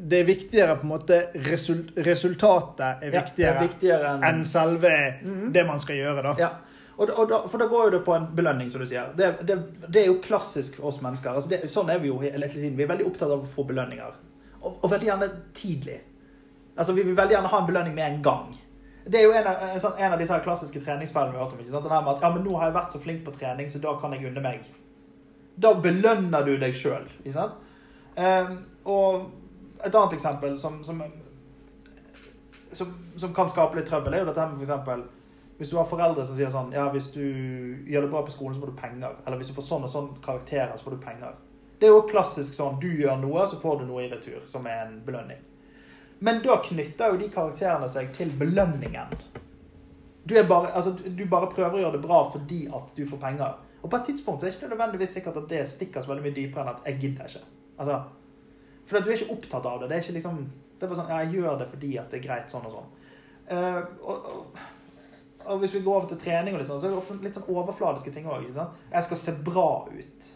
det 0.00 0.20
er 0.20 0.24
viktigere 0.28 0.76
på 0.78 0.82
en 0.86 0.92
måte 0.92 1.18
Resultatet 2.06 2.80
er 3.02 3.12
Ja, 3.12 3.20
viktigere, 3.22 3.54
er 3.56 3.68
viktigere 3.68 4.14
enn 4.14 4.24
enn 4.24 4.44
selve 4.46 4.92
Mhm. 5.22 5.52
det 5.52 5.66
man 5.66 5.80
skal 5.80 5.96
gjøre, 5.96 6.22
da. 6.22 6.34
Ja. 6.38 6.50
Og, 6.98 7.10
og 7.10 7.28
da, 7.30 7.38
for 7.46 7.58
da 7.58 7.66
går 7.70 7.84
jo 7.84 7.90
det 7.98 8.04
på 8.04 8.14
en 8.16 8.26
belønning, 8.34 8.70
som 8.70 8.80
du 8.80 8.86
sier. 8.86 9.12
Det, 9.16 9.46
det, 9.46 9.56
det 9.88 10.02
er 10.02 10.06
jo 10.06 10.16
klassisk 10.20 10.76
for 10.76 10.88
oss 10.90 11.00
mennesker. 11.00 11.30
Altså 11.30 11.48
det, 11.50 11.60
sånn 11.70 11.90
er 11.94 11.98
vi 12.02 12.08
jo 12.08 12.18
hele 12.18 12.48
tiden. 12.48 12.76
Vi 12.76 12.82
er 12.82 12.88
veldig 12.90 13.06
opptatt 13.06 13.30
av 13.30 13.44
å 13.44 13.46
få 13.46 13.64
belønninger. 13.68 14.16
Og, 14.62 14.80
og 14.82 14.90
veldig 14.90 15.06
gjerne 15.06 15.28
tidlig. 15.54 16.00
Altså 16.76 16.92
Vi 16.96 17.02
vil 17.06 17.14
veldig 17.16 17.36
gjerne 17.36 17.48
ha 17.52 17.60
en 17.60 17.66
belønning 17.66 17.94
med 17.94 18.04
en 18.12 18.22
gang. 18.22 18.56
Det 19.06 19.20
er 19.20 19.24
jo 19.28 19.32
en 19.32 19.46
av, 19.46 19.62
en 19.62 19.80
sånn, 19.80 19.94
en 19.98 20.12
av 20.12 20.18
disse 20.18 20.34
her 20.34 20.42
klassiske 20.42 20.82
treningsfellene 20.84 21.32
vi 21.32 21.38
har 21.38 21.44
hørt 21.46 21.54
om. 21.54 21.60
ikke 21.62 21.70
sant? 21.70 21.84
Den 21.86 21.92
her 21.94 22.02
med 22.02 22.14
at 22.16 22.22
ja, 22.26 22.30
men 22.34 22.42
'Nå 22.44 22.58
har 22.58 22.66
jeg 22.66 22.74
vært 22.74 22.92
så 22.92 23.00
flink 23.00 23.24
på 23.24 23.32
trening, 23.38 23.70
så 23.70 23.78
da 23.80 23.94
kan 24.00 24.12
jeg 24.12 24.26
unne 24.26 24.42
meg'. 24.42 24.66
Da 25.58 25.72
belønner 25.74 26.44
du 26.44 26.56
deg 26.58 26.74
sjøl. 26.74 27.06
Um, 28.18 28.58
og 28.84 29.30
et 29.84 29.94
annet 29.94 30.16
eksempel 30.16 30.58
som, 30.58 30.80
som, 30.84 31.02
som, 32.72 32.94
som 33.16 33.34
kan 33.34 33.48
skape 33.48 33.78
litt 33.78 33.88
trøbbel, 33.88 34.14
er 34.14 34.24
jo 34.24 34.30
dette 34.30 34.48
med 34.52 34.66
eksempel 34.66 35.06
hvis 35.58 35.70
du 35.70 35.76
har 35.76 35.88
foreldre 35.90 36.22
som 36.22 36.36
sier 36.38 36.50
sånn 36.54 36.70
Ja, 36.70 36.84
hvis 36.94 37.10
du 37.10 37.22
gjør 37.90 38.04
det 38.06 38.10
bra 38.12 38.22
på 38.22 38.30
skolen, 38.30 38.54
så 38.54 38.62
får 38.62 38.70
du 38.70 38.78
penger. 38.78 39.16
Eller 39.26 39.40
hvis 39.40 39.48
du 39.50 39.56
får 39.56 39.64
sånn 39.66 39.86
og 39.88 39.90
sånn 39.90 40.10
karakterer, 40.22 40.76
så 40.78 40.86
får 40.86 40.94
du 40.94 41.00
penger. 41.02 41.32
Det 41.78 41.88
er 41.88 41.94
jo 41.94 42.04
klassisk 42.10 42.54
sånn 42.54 42.78
du 42.82 42.86
gjør 42.86 43.18
noe, 43.18 43.46
så 43.50 43.58
får 43.58 43.80
du 43.80 43.88
noe 43.88 44.04
i 44.04 44.10
retur, 44.12 44.44
som 44.46 44.66
er 44.70 44.84
en 44.84 45.00
belønning. 45.06 45.40
Men 46.22 46.38
da 46.44 46.60
knytter 46.62 47.10
jo 47.10 47.18
de 47.18 47.30
karakterene 47.34 47.88
seg 47.90 48.12
til 48.14 48.30
belønningen. 48.38 49.18
Du, 50.28 50.34
bare, 50.46 50.70
altså, 50.78 50.94
du 50.94 51.24
bare 51.30 51.50
prøver 51.50 51.78
å 51.78 51.82
gjøre 51.82 51.96
det 51.96 52.06
bra 52.06 52.22
fordi 52.30 52.60
at 52.74 52.94
du 52.94 53.04
får 53.08 53.22
penger. 53.22 53.58
Og 53.82 53.90
på 53.90 53.98
et 53.98 54.08
tidspunkt 54.10 54.42
så 54.42 54.46
er 54.46 54.52
det 54.52 54.58
ikke 54.58 54.72
nødvendigvis 54.74 55.14
sikkert 55.18 55.38
at 55.42 55.50
det 55.50 55.62
stikker 55.70 56.02
så 56.02 56.12
veldig 56.12 56.26
mye 56.26 56.36
dypere 56.36 56.64
enn 56.64 56.72
at 56.74 56.86
'jeg 56.86 57.00
gidder 57.00 57.30
ikke'. 57.30 57.46
Altså, 57.78 58.02
for 58.88 59.04
du 59.04 59.10
er 59.10 59.18
ikke 59.18 59.34
opptatt 59.36 59.66
av 59.68 59.82
det. 59.82 59.90
Det 59.90 59.96
er 59.98 60.02
ikke 60.06 60.16
liksom 60.18 60.40
Det 60.78 60.86
er 60.86 60.90
bare 60.92 60.98
sånn 61.00 61.08
'ja, 61.10 61.20
jeg 61.24 61.34
gjør 61.34 61.58
det 61.58 61.68
fordi 61.68 61.88
at 61.98 62.10
det 62.10 62.18
er 62.18 62.26
greit 62.28 62.50
sånn 62.50 62.66
og 62.66 62.72
sånn'. 62.72 62.90
Uh, 63.50 63.82
og, 64.02 64.26
og, 64.30 64.58
og 65.44 65.58
hvis 65.58 65.74
vi 65.74 65.80
går 65.80 65.96
over 65.96 66.08
til 66.08 66.20
trening, 66.22 66.54
og 66.54 66.60
litt 66.60 66.68
sånn, 66.68 66.80
så 66.80 66.86
er 66.86 66.90
det 66.92 66.98
ofte 66.98 67.16
litt 67.24 67.34
sånn 67.34 67.48
overfladiske 67.50 68.12
ting 68.14 68.26
òg. 68.26 68.44
Jeg 68.92 69.02
skal 69.02 69.16
se 69.16 69.32
bra 69.42 69.88
ut. 69.90 70.28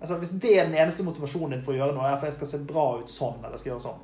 Altså, 0.00 0.16
Hvis 0.18 0.30
det 0.40 0.58
er 0.58 0.64
den 0.64 0.74
eneste 0.74 1.04
motivasjonen 1.04 1.50
din 1.50 1.62
for 1.62 1.72
å 1.72 1.76
gjøre 1.76 1.94
noe, 1.94 2.08
er 2.08 2.18
for 2.18 2.26
jeg 2.26 2.34
skal 2.38 2.50
se 2.50 2.58
bra 2.58 2.86
ut 2.98 3.12
sånn, 3.12 3.44
eller 3.44 3.60
skal 3.60 3.72
gjøre 3.72 3.84
sånn, 3.84 4.00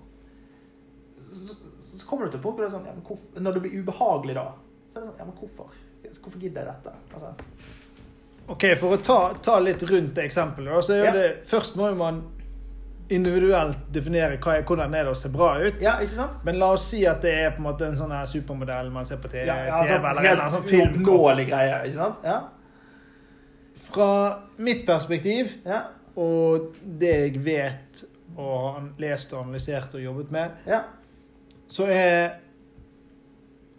så, 1.33 1.57
så 1.97 2.07
kommer 2.07 2.27
du 2.27 2.31
til 2.31 2.39
et 2.39 2.45
punkt 2.45 2.61
hvor 2.61 2.67
det 2.67 2.69
er 2.69 2.77
sånn 2.77 2.87
ja, 2.87 2.93
men 2.93 3.05
hvorfor, 3.09 3.41
Når 3.41 3.53
det 3.53 3.63
blir 3.65 3.81
ubehagelig 3.81 4.35
da, 4.37 4.47
så 4.93 4.99
er 4.99 5.01
det 5.01 5.09
sånn 5.09 5.19
Ja, 5.19 5.25
men 5.25 5.37
hvorfor? 5.41 5.75
Hvorfor 6.23 6.39
gidder 6.39 6.63
jeg 6.63 6.75
dette? 6.75 6.93
Altså, 7.15 7.33
Ok, 8.47 8.65
For 8.79 8.95
å 8.95 9.01
ta, 9.03 9.19
ta 9.43 9.59
litt 9.59 9.83
rundt 9.83 10.15
det 10.15 10.29
eksempelet, 10.29 10.85
så 10.85 10.93
er 10.95 10.99
jo 10.99 11.05
Ja. 11.05 11.13
det 11.13 11.47
Først 11.51 11.77
må 11.77 11.89
jo 11.89 11.97
man 11.99 12.23
individuelt 13.09 13.79
definere 13.95 14.35
er, 14.35 14.63
hvordan 14.67 14.95
er 14.95 15.07
det 15.07 15.13
å 15.13 15.19
se 15.19 15.31
bra 15.31 15.53
ut. 15.61 15.79
ja, 15.83 15.97
ikke 16.03 16.17
sant? 16.17 16.41
Men 16.47 16.59
la 16.59 16.73
oss 16.75 16.89
si 16.91 17.05
at 17.07 17.23
det 17.23 17.35
er 17.45 17.53
på 17.55 17.63
en 17.63 17.69
måte 17.69 17.87
en 17.87 17.99
sånn 17.99 18.15
supermodell 18.27 18.91
man 18.95 19.07
ser 19.07 19.21
på 19.23 19.31
TV, 19.31 19.47
Ja, 19.47 19.59
ja, 19.69 19.83
TV 19.87 19.95
altså, 19.95 20.09
en 20.09 20.17
eller 20.17 20.43
annen 20.43 20.55
sånn 20.57 20.67
helt 20.73 20.99
uoppnåelig 20.99 21.47
greie, 21.53 21.79
ikke 21.87 22.01
sant? 22.01 22.27
Ja, 22.27 22.41
Fra 23.87 24.11
mitt 24.59 24.83
perspektiv, 24.89 25.55
ja, 25.65 25.85
og 26.17 26.73
det 26.83 27.15
jeg 27.15 27.45
vet 27.45 28.05
og 28.37 28.51
har 28.57 28.89
lest 29.01 29.33
og 29.33 29.45
analysert 29.45 29.95
og 29.97 30.03
jobbet 30.03 30.33
med, 30.35 30.59
ja. 30.69 30.83
så 31.69 31.87
er 31.93 32.43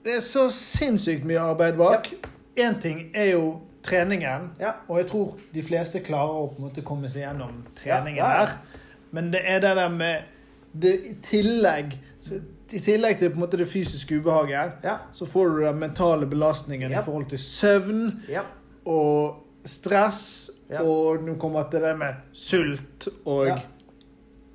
det 0.06 0.16
er 0.16 0.24
så 0.24 0.48
sinnssykt 0.54 1.26
mye 1.28 1.42
arbeid 1.52 1.76
bak. 1.78 2.14
Én 2.56 2.78
ting 2.82 3.10
er 3.12 3.34
jo 3.34 3.58
treningen, 3.84 4.54
og 4.88 5.00
jeg 5.02 5.08
tror 5.12 5.34
de 5.54 5.64
fleste 5.64 6.00
klarer 6.06 6.44
å 6.44 6.48
på 6.52 6.62
en 6.62 6.68
måte 6.70 6.84
komme 6.88 7.12
seg 7.12 7.26
gjennom 7.26 7.60
treningen 7.76 8.24
der. 8.24 8.54
Men 9.12 9.32
det 9.34 9.42
er 9.46 9.60
det 9.60 9.76
der 9.78 9.90
med 9.90 10.16
det 10.82 10.94
i 11.06 11.14
tillegg 11.24 11.94
så, 12.20 12.40
I 12.74 12.80
tillegg 12.84 13.18
til 13.20 13.30
på 13.32 13.38
en 13.40 13.44
måte 13.46 13.58
det 13.58 13.68
fysiske 13.68 14.18
ubehaget, 14.20 14.74
Ja. 14.84 14.98
så 15.16 15.26
får 15.26 15.48
du 15.50 15.62
den 15.64 15.80
mentale 15.80 16.26
belastningen 16.28 16.92
Ja. 16.92 17.00
i 17.00 17.04
forhold 17.04 17.26
til 17.30 17.40
søvn 17.40 18.24
ja. 18.30 18.42
og 18.86 19.44
stress, 19.66 20.50
og 20.80 21.24
nå 21.24 21.36
kommer 21.40 21.64
til 21.72 21.82
det 21.82 21.94
med 21.98 22.14
sult 22.34 23.08
og 23.26 23.48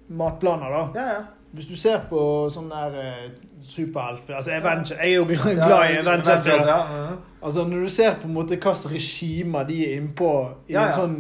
matplaner, 0.09 0.69
da. 0.71 1.01
ja, 1.01 1.07
ja. 1.13 1.21
Hvis 1.53 1.67
du 1.69 1.75
ser 1.77 1.99
på 2.09 2.21
sånn 2.53 2.71
der 2.73 2.95
eh, 2.97 3.25
superhelt 3.69 4.31
Altså 4.33 4.55
Avenger, 4.57 4.97
jeg 5.03 5.11
er 5.11 5.19
jo 5.19 5.25
glad, 5.27 5.91
i 5.93 5.99
Avengers. 6.01 6.45
Mhm. 6.47 7.19
Altså 7.43 7.65
Når 7.69 7.81
du 7.85 7.89
ser 7.93 8.15
på 8.23 8.27
en 8.29 8.35
måte 8.35 8.57
hvilke 8.57 8.73
regimer 8.89 9.65
de 9.69 9.77
er 9.85 9.99
innpå 10.01 10.31
i 10.69 10.75
en 10.81 10.95
sånn 10.97 11.17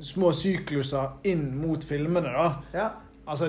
små 0.00 0.32
sykluser 0.32 1.12
inn 1.24 1.46
mot 1.60 1.84
filmene, 1.84 2.32
da 2.34 2.48
Ja. 2.74 2.88
Altså 3.26 3.48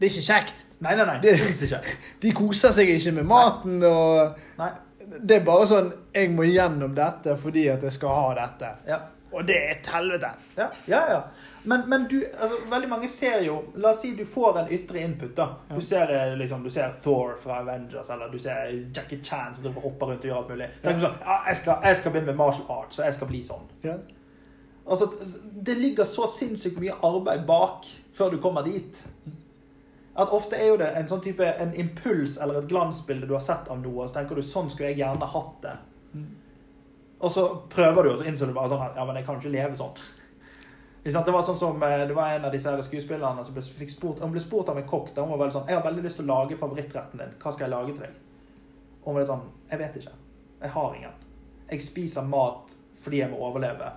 det 0.00 0.06
er 0.08 0.10
ikke 0.14 0.32
kjekt. 0.32 0.62
Nei, 0.80 0.94
nei, 0.96 1.04
nei. 1.04 1.18
Det- 1.20 1.34
Det 1.36 1.72
er 1.72 1.78
ikke. 1.78 1.96
De 2.22 2.32
koser 2.32 2.70
seg 2.72 2.88
ikke 2.88 3.12
med 3.12 3.24
maten, 3.28 3.82
og 3.84 4.38
Nei. 4.58 4.70
det 5.20 5.36
er 5.36 5.44
bare 5.44 5.66
sånn 5.68 5.92
Jeg 6.14 6.30
må 6.32 6.42
gjennom 6.48 6.94
dette 6.96 7.36
fordi 7.36 7.66
at 7.68 7.82
jeg 7.82 7.92
skal 7.92 8.08
ha 8.08 8.34
dette. 8.34 8.70
Ja. 8.88 8.98
Og 9.32 9.44
det 9.46 9.56
er 9.56 9.70
et 9.76 9.86
helvete. 9.86 10.30
Ja, 10.56 10.66
ja. 10.88 11.02
ja. 11.12 11.20
Men, 11.64 11.82
men 11.88 12.06
du, 12.10 12.16
altså, 12.40 12.56
veldig 12.70 12.88
mange 12.88 13.08
ser 13.08 13.42
jo 13.44 13.58
La 13.76 13.90
oss 13.90 14.00
si 14.00 14.14
du 14.16 14.24
får 14.24 14.56
en 14.62 14.70
ytre 14.72 14.98
input. 15.04 15.34
da. 15.36 15.46
Du 15.74 15.80
ser 15.80 16.08
eh, 16.10 16.32
liksom, 16.38 16.62
du 16.64 16.70
ser 16.70 16.96
Thor 17.04 17.36
fra 17.42 17.60
Avengers, 17.60 18.08
eller 18.10 18.32
du 18.32 18.38
ser 18.38 18.72
Jackie 18.96 19.20
Chan 19.22 19.54
som 19.54 19.74
hopper 19.74 20.06
rundt 20.06 20.24
og 20.24 20.30
gjør 20.30 20.36
alt 20.40 20.48
mulig. 20.48 20.70
Tenk 20.82 20.98
sånn 21.04 21.20
ja, 21.20 21.36
jeg, 21.46 21.56
skal, 21.60 21.76
jeg 21.84 21.96
skal 22.00 22.12
begynne 22.16 22.32
med 22.32 22.40
martial 22.40 22.66
arts, 22.78 22.98
og 22.98 23.04
jeg 23.04 23.14
skal 23.14 23.28
bli 23.30 23.42
sånn. 23.42 23.68
Ja. 23.84 23.94
Altså, 24.90 25.06
Det 25.54 25.74
ligger 25.78 26.04
så 26.04 26.26
sinnssykt 26.26 26.80
mye 26.82 26.96
arbeid 27.06 27.46
bak 27.46 27.86
før 28.12 28.30
du 28.34 28.40
kommer 28.42 28.66
dit. 28.66 29.04
At 30.18 30.32
Ofte 30.34 30.58
er 30.58 30.72
jo 30.72 30.78
det 30.80 30.88
en 30.98 31.08
sånn 31.08 31.22
type 31.22 31.46
en 31.46 31.70
impuls 31.78 32.40
eller 32.42 32.58
et 32.58 32.68
glansbilde 32.68 33.28
du 33.28 33.36
har 33.36 33.44
sett 33.44 33.70
av 33.70 33.78
noe, 33.78 34.02
og 34.02 34.10
så 34.10 34.18
tenker 34.18 34.36
du 34.36 34.42
sånn 34.42 34.70
skulle 34.72 34.90
jeg 34.90 35.00
gjerne 35.04 35.28
hatt 35.30 35.60
det. 35.62 35.76
Og 37.20 37.30
så 37.32 37.44
prøver 37.70 38.02
du, 38.02 38.10
og 38.10 38.18
så 38.18 38.26
innser 38.26 38.50
du 38.50 38.56
bare 38.56 38.72
sånn 38.72 38.96
ja, 38.96 39.04
men 39.04 39.20
jeg 39.20 39.28
kan 39.28 39.36
jo 39.36 39.44
ikke 39.44 39.54
leve 39.54 39.78
sånn. 39.78 39.94
Det 41.00 41.32
var 41.32 41.40
sånn 41.46 41.56
som, 41.56 41.78
eh, 41.82 42.02
det 42.04 42.12
var 42.12 42.34
en 42.34 42.44
av 42.44 42.52
disse 42.52 42.68
her 42.68 42.82
skuespillerne 42.84 43.40
som 43.44 43.54
ble, 43.56 43.62
fikk 43.64 43.88
spurt, 43.88 44.18
hun 44.20 44.34
ble 44.34 44.42
spurt 44.44 44.68
av 44.68 44.76
en 44.76 44.88
kokk. 44.88 45.14
da 45.14 45.22
Hun 45.24 45.30
var 45.30 45.38
veldig 45.46 45.54
sånn 45.54 45.68
'Jeg 45.68 45.78
har 45.78 45.86
veldig 45.86 46.02
lyst 46.04 46.16
til 46.20 46.26
å 46.26 46.34
lage 46.34 46.58
favorittretten 46.60 47.18
din. 47.18 47.32
Hva 47.40 47.52
skal 47.52 47.64
jeg 47.64 47.70
lage 47.70 47.92
til 47.94 48.02
deg?' 48.02 48.18
Og 49.00 49.06
hun 49.06 49.14
var 49.14 49.20
litt 49.22 49.30
sånn 49.30 49.48
'Jeg 49.70 49.78
vet 49.78 49.96
ikke. 49.96 50.12
Jeg 50.60 50.70
har 50.70 50.94
ingen. 50.94 51.16
Jeg 51.70 51.82
spiser 51.82 52.22
mat 52.22 52.76
fordi 53.00 53.16
jeg 53.16 53.30
må 53.30 53.38
overleve. 53.38 53.92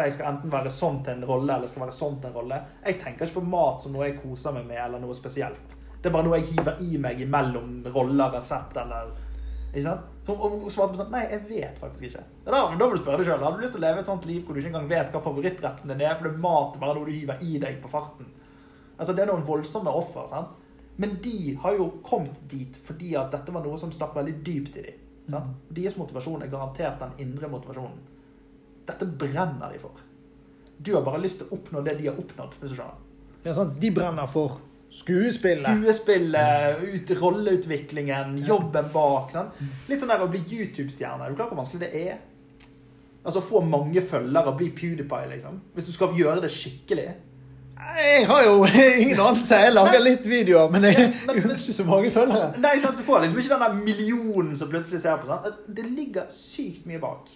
For 0.00 0.08
jeg 0.08 0.14
skal 0.16 0.30
enten 0.30 0.52
være 0.52 0.70
sånn 0.72 1.02
til 1.04 1.18
en 1.18 1.26
rolle, 1.28 1.52
eller 1.52 1.68
skal 1.68 1.82
være 1.82 1.92
sånn 1.92 2.14
til 2.22 2.30
en 2.30 2.36
rolle. 2.38 2.58
Jeg 2.86 2.96
tenker 3.02 3.26
ikke 3.28 3.42
på 3.42 3.50
mat 3.52 3.82
som 3.84 3.92
noe 3.92 4.06
jeg 4.06 4.14
koser 4.22 4.54
meg 4.56 4.64
med, 4.70 4.78
eller 4.80 5.02
noe 5.02 5.16
spesielt. 5.16 5.74
Det 6.00 6.08
er 6.08 6.14
bare 6.14 6.24
noe 6.24 6.38
jeg 6.38 6.54
hiver 6.54 6.78
i 6.80 6.96
meg 7.04 7.20
imellom 7.20 7.82
roller 7.92 8.38
sett, 8.40 8.72
eller 8.80 9.10
Ikke 9.70 9.82
sant? 9.84 10.06
Og 10.30 10.70
svarte 10.72 10.94
på 10.94 11.02
sånn 11.02 11.12
Nei, 11.12 11.26
jeg 11.28 11.42
vet 11.50 11.76
faktisk 11.82 12.06
ikke. 12.08 12.22
Da, 12.46 12.62
men 12.70 12.78
da 12.80 12.86
må 12.88 12.96
du 12.96 13.02
spørre 13.02 13.20
deg 13.20 13.28
sjøl. 13.28 13.44
Hadde 13.44 13.60
du 13.60 13.64
lyst 13.66 13.76
til 13.76 13.82
å 13.82 13.84
leve 13.84 14.00
et 14.00 14.08
sånt 14.08 14.28
liv 14.30 14.40
hvor 14.46 14.56
du 14.56 14.62
ikke 14.62 14.70
engang 14.72 14.88
vet 14.90 15.12
hva 15.12 15.20
favorittretten 15.26 15.92
din 15.92 16.00
er, 16.06 16.16
for 16.16 16.30
det 16.30 16.40
mat 16.40 16.78
er 16.78 16.82
bare 16.86 16.96
noe 16.96 17.10
du 17.10 17.12
hiver 17.12 17.44
i 17.44 17.58
deg 17.60 17.76
på 17.82 17.92
farten? 17.92 18.32
Altså, 18.96 19.12
Det 19.12 19.26
er 19.26 19.30
noen 19.30 19.44
voldsomme 19.44 19.92
offer. 19.92 20.24
sant? 20.26 20.56
Men 20.96 21.18
de 21.22 21.54
har 21.60 21.76
jo 21.76 21.90
kommet 22.02 22.40
dit 22.48 22.80
fordi 22.88 23.12
at 23.20 23.30
dette 23.36 23.52
var 23.52 23.62
noe 23.64 23.76
som 23.78 23.92
stakk 23.92 24.16
veldig 24.16 24.38
dypt 24.48 24.80
i 24.80 24.86
dem. 24.88 25.04
Sant? 25.28 25.60
Deres 25.68 26.00
motivasjon 26.00 26.42
er 26.42 26.50
garantert 26.56 26.98
den 27.04 27.28
indre 27.28 27.52
motivasjonen. 27.52 28.00
Dette 28.88 29.06
brenner 29.06 29.72
de 29.72 29.78
for. 29.82 30.00
Du 30.80 30.94
har 30.94 31.02
bare 31.04 31.20
lyst 31.20 31.38
til 31.42 31.46
å 31.50 31.58
oppnå 31.58 31.82
det 31.84 31.98
de 31.98 32.06
har 32.08 32.16
oppnådd. 32.18 32.54
hvis 32.60 32.70
du 32.72 32.76
skjønner. 32.78 32.98
Ja, 33.44 33.52
sant? 33.56 33.76
de 33.80 33.90
brenner 33.90 34.26
for 34.28 34.58
skuespillet. 34.90 35.68
Skuespillet, 35.82 36.80
ut, 36.94 37.10
rolleutviklingen, 37.20 38.38
jobben 38.46 38.88
bak. 38.92 39.30
Sant? 39.32 39.60
Litt 39.88 40.00
sånn 40.02 40.10
der 40.12 40.24
å 40.24 40.28
bli 40.32 40.40
YouTube-stjerne. 40.48 41.24
Er 41.24 41.30
du 41.30 41.36
klar 41.38 41.48
hvor 41.52 41.60
vanskelig 41.60 41.84
det 41.86 41.92
er? 42.06 42.18
Altså 43.24 43.42
Få 43.44 43.60
mange 43.60 44.00
følgere, 44.02 44.54
bli 44.56 44.70
PewDiePie, 44.72 45.28
liksom. 45.34 45.60
Hvis 45.76 45.90
du 45.90 45.92
skal 45.92 46.14
gjøre 46.16 46.40
det 46.46 46.50
skikkelig. 46.54 47.08
Jeg 48.00 48.24
har 48.28 48.42
jo 48.44 48.64
ingen 49.04 49.20
anelse. 49.20 49.56
Jeg 49.60 49.74
lager 49.76 50.00
litt 50.04 50.26
videoer, 50.28 50.70
men- 50.72 50.88
jeg 50.88 51.12
har 51.26 51.36
ikke 51.54 51.76
så 51.76 51.84
mange 51.88 52.10
følgere. 52.14 52.50
Nei, 52.60 52.74
sant? 52.80 52.96
Du 52.98 53.04
får 53.04 53.22
liksom 53.26 53.38
ikke 53.44 53.52
den 53.54 53.64
der 53.66 53.78
millionen 53.84 54.56
som 54.56 54.68
plutselig 54.72 55.00
ser 55.04 55.20
på. 55.22 55.28
Sant? 55.28 55.62
Det 55.68 55.84
ligger 55.92 56.28
sykt 56.34 56.88
mye 56.88 57.00
bak. 57.00 57.28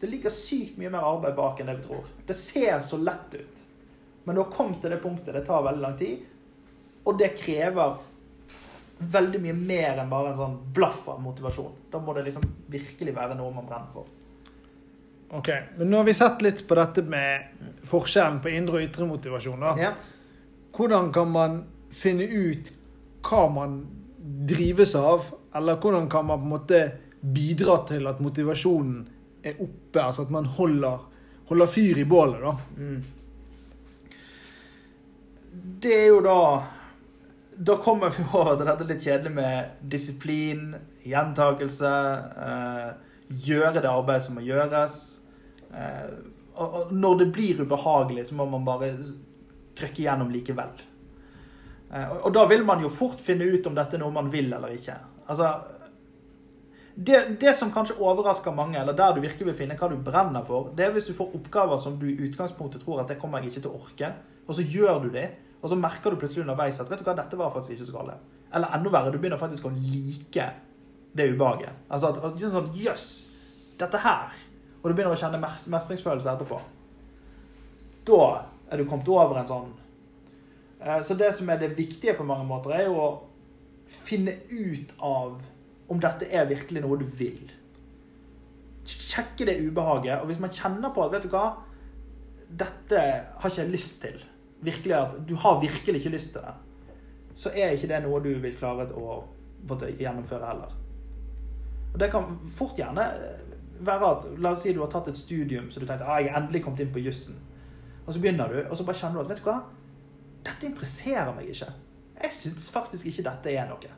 Det 0.00 0.08
ligger 0.08 0.32
sykt 0.32 0.78
mye 0.80 0.90
mer 0.90 1.04
arbeid 1.04 1.34
bak 1.36 1.60
enn 1.60 1.68
det 1.68 1.80
vi 1.80 1.88
tror. 1.88 2.06
Det 2.26 2.36
ser 2.36 2.80
så 2.86 2.96
lett 2.96 3.34
ut. 3.34 3.64
Men 4.24 4.36
du 4.36 4.42
har 4.42 4.52
kommet 4.52 4.80
til 4.80 4.92
det 4.94 5.00
punktet. 5.02 5.34
Det 5.34 5.44
tar 5.46 5.64
veldig 5.66 5.82
lang 5.82 5.98
tid. 5.98 6.22
Og 7.04 7.18
det 7.18 7.34
krever 7.36 7.98
veldig 9.00 9.40
mye 9.40 9.56
mer 9.56 10.00
enn 10.00 10.10
bare 10.12 10.32
en 10.32 10.40
sånn 10.40 10.56
blaff 10.76 11.06
av 11.08 11.20
motivasjon. 11.24 11.76
Da 11.92 12.00
må 12.00 12.14
det 12.16 12.26
liksom 12.28 12.44
virkelig 12.72 13.14
være 13.16 13.36
noe 13.36 13.52
man 13.54 13.68
brenner 13.68 13.92
for. 13.92 14.08
Ok, 15.30 15.48
Men 15.76 15.90
nå 15.90 16.00
har 16.00 16.04
vi 16.08 16.14
sett 16.14 16.42
litt 16.42 16.64
på 16.68 16.74
dette 16.74 17.04
med 17.06 17.60
forskjellen 17.86 18.40
på 18.42 18.50
indre 18.50 18.80
og 18.80 18.88
ytre 18.88 19.06
motivasjon. 19.06 19.60
da. 19.60 19.76
Ja. 19.78 19.92
Hvordan 20.76 21.12
kan 21.12 21.30
man 21.30 21.62
finne 21.92 22.24
ut 22.24 22.72
hva 23.28 23.46
man 23.52 23.78
drives 24.48 24.94
av? 24.98 25.30
Eller 25.54 25.76
hvordan 25.76 26.08
kan 26.10 26.26
man 26.26 26.40
på 26.40 26.44
en 26.44 26.54
måte 26.56 26.82
bidra 27.20 27.78
til 27.86 28.08
at 28.08 28.20
motivasjonen 28.20 29.08
er 29.42 29.62
oppe? 29.62 30.02
Altså 30.02 30.26
at 30.26 30.34
man 30.34 30.48
holder, 30.58 30.98
holder 31.48 31.70
fyr 31.70 31.98
i 31.98 32.04
bålet, 32.08 32.42
da. 32.42 32.56
Mm. 32.76 33.00
Det 35.80 35.94
er 35.96 36.06
jo 36.12 36.20
da 36.22 36.40
Da 37.60 37.74
kommer 37.82 38.12
vi 38.14 38.24
over 38.32 38.54
til 38.56 38.68
dette 38.68 38.86
litt 38.88 39.02
kjedelige 39.04 39.36
med 39.36 39.80
disiplin, 39.92 40.62
gjentakelse, 41.04 41.90
eh, 42.46 42.86
gjøre 43.28 43.82
det 43.82 43.90
arbeidet 43.90 44.24
som 44.24 44.38
må 44.38 44.44
gjøres. 44.46 44.94
Eh, 45.68 46.14
og, 46.54 46.78
og 46.78 46.94
når 46.96 47.18
det 47.20 47.26
blir 47.34 47.60
ubehagelig, 47.60 48.30
så 48.30 48.38
må 48.38 48.46
man 48.48 48.64
bare 48.64 48.94
trykke 49.76 50.00
igjennom 50.00 50.32
likevel. 50.32 50.72
Eh, 51.92 52.06
og, 52.06 52.16
og 52.30 52.32
da 52.38 52.46
vil 52.48 52.64
man 52.64 52.80
jo 52.80 52.92
fort 52.92 53.20
finne 53.20 53.50
ut 53.52 53.68
om 53.68 53.76
dette 53.76 53.98
er 53.98 54.02
noe 54.06 54.14
man 54.14 54.32
vil 54.32 54.48
eller 54.56 54.72
ikke. 54.78 54.96
Altså 55.28 55.52
det, 56.94 57.40
det 57.40 57.54
som 57.56 57.70
kanskje 57.72 57.98
overrasker 58.02 58.54
mange, 58.54 58.78
eller 58.80 58.96
der 58.96 59.14
du 59.14 59.20
virkelig 59.22 59.46
vil 59.46 59.56
finne 59.62 59.76
hva 59.78 59.88
du 59.90 59.96
brenner 60.04 60.44
for, 60.46 60.72
det 60.76 60.86
er 60.86 60.94
hvis 60.94 61.08
du 61.08 61.14
får 61.16 61.36
oppgaver 61.38 61.78
som 61.78 61.96
du 62.00 62.08
i 62.10 62.18
utgangspunktet 62.26 62.82
tror 62.84 63.02
at 63.02 63.08
det 63.12 63.18
kommer 63.20 63.40
jeg 63.40 63.52
ikke 63.52 63.64
til 63.64 63.70
å 63.70 63.80
orke, 63.80 64.12
og 64.46 64.58
så 64.58 64.66
gjør 64.66 65.04
du 65.04 65.08
det, 65.14 65.28
og 65.60 65.70
så 65.70 65.78
merker 65.78 66.10
du 66.10 66.20
plutselig 66.20 66.44
underveis 66.44 66.80
at 66.80 66.90
vet 66.90 67.02
du 67.02 67.06
hva, 67.06 67.16
dette 67.18 67.38
var 67.38 67.52
faktisk 67.54 67.76
ikke 67.76 67.88
så 67.90 67.96
galt. 67.98 68.28
Eller 68.54 68.76
enda 68.76 68.92
verre, 68.92 69.12
du 69.12 69.18
begynner 69.20 69.40
faktisk 69.40 69.68
å 69.68 69.74
like 69.74 70.46
det 71.14 71.26
ubehaget. 71.34 71.84
Altså 71.90 72.14
at, 72.14 72.40
sånn, 72.40 72.72
jøss, 72.74 73.08
dette 73.78 74.00
her. 74.02 74.32
Og 74.80 74.88
du 74.88 74.94
begynner 74.96 75.14
å 75.14 75.20
kjenne 75.20 75.38
mestringsfølelse 75.40 76.32
etterpå. 76.32 76.58
Da 78.08 78.22
er 78.70 78.80
du 78.80 78.88
kommet 78.88 79.08
over 79.12 79.38
en 79.38 79.48
sånn 79.50 79.70
Eh, 80.80 81.02
Så 81.02 81.14
det 81.14 81.34
som 81.34 81.48
er 81.50 81.58
det 81.58 81.76
viktige 81.76 82.14
på 82.16 82.24
mange 82.24 82.44
måter, 82.44 82.70
er 82.70 82.86
jo 82.88 82.96
å 82.96 83.08
finne 83.86 84.32
ut 84.50 84.92
av 84.98 85.40
om 85.90 86.00
dette 86.02 86.28
er 86.30 86.48
virkelig 86.50 86.82
noe 86.84 86.98
du 87.00 87.06
vil. 87.18 87.50
Sjekke 88.86 89.46
det 89.48 89.58
ubehaget. 89.66 90.20
Og 90.20 90.30
hvis 90.30 90.40
man 90.42 90.54
kjenner 90.54 90.94
på 90.94 91.04
at 91.04 91.14
vet 91.14 91.26
du 91.26 91.32
hva, 91.34 91.48
dette 92.50 93.00
har 93.00 93.50
ikke 93.50 93.62
jeg 93.62 93.72
lyst 93.72 94.00
til, 94.02 94.22
virkelig 94.64 94.96
at 94.96 95.18
du 95.28 95.34
har 95.40 95.60
virkelig 95.60 96.00
ikke 96.00 96.14
lyst 96.14 96.34
til 96.34 96.46
det, 96.46 96.54
så 97.34 97.52
er 97.54 97.74
ikke 97.74 97.90
det 97.90 98.02
noe 98.04 98.22
du 98.22 98.32
vil 98.42 98.56
klare 98.58 98.88
å 98.94 99.20
gjennomføre 99.68 100.46
heller. 100.46 100.74
Og 101.92 101.98
det 102.00 102.10
kan 102.12 102.26
fort 102.56 102.78
gjerne 102.78 103.06
være 103.80 104.10
at 104.14 104.26
La 104.38 104.52
oss 104.54 104.64
si 104.64 104.74
du 104.76 104.82
har 104.82 104.90
tatt 104.92 105.08
et 105.10 105.18
studium 105.18 105.70
så 105.72 105.80
du 105.80 105.86
tenkte 105.88 106.06
ah, 106.06 106.20
jeg 106.20 106.30
er 106.30 106.38
endelig 106.38 106.62
kommet 106.64 106.82
inn 106.84 106.92
på 106.94 107.02
jussen. 107.02 107.38
Og 108.06 108.14
så 108.14 108.20
begynner 108.22 108.50
du, 108.50 108.58
og 108.66 108.76
så 108.76 108.86
bare 108.86 108.98
kjenner 109.00 109.20
du 109.20 109.24
at 109.24 109.32
vet 109.32 109.42
du 109.42 109.48
hva, 109.48 109.56
dette 110.46 110.68
interesserer 110.68 111.32
meg 111.36 111.50
ikke. 111.52 111.70
Jeg 112.20 112.36
syns 112.36 112.70
faktisk 112.72 113.10
ikke 113.10 113.26
dette 113.26 113.54
er 113.54 113.68
noe. 113.70 113.96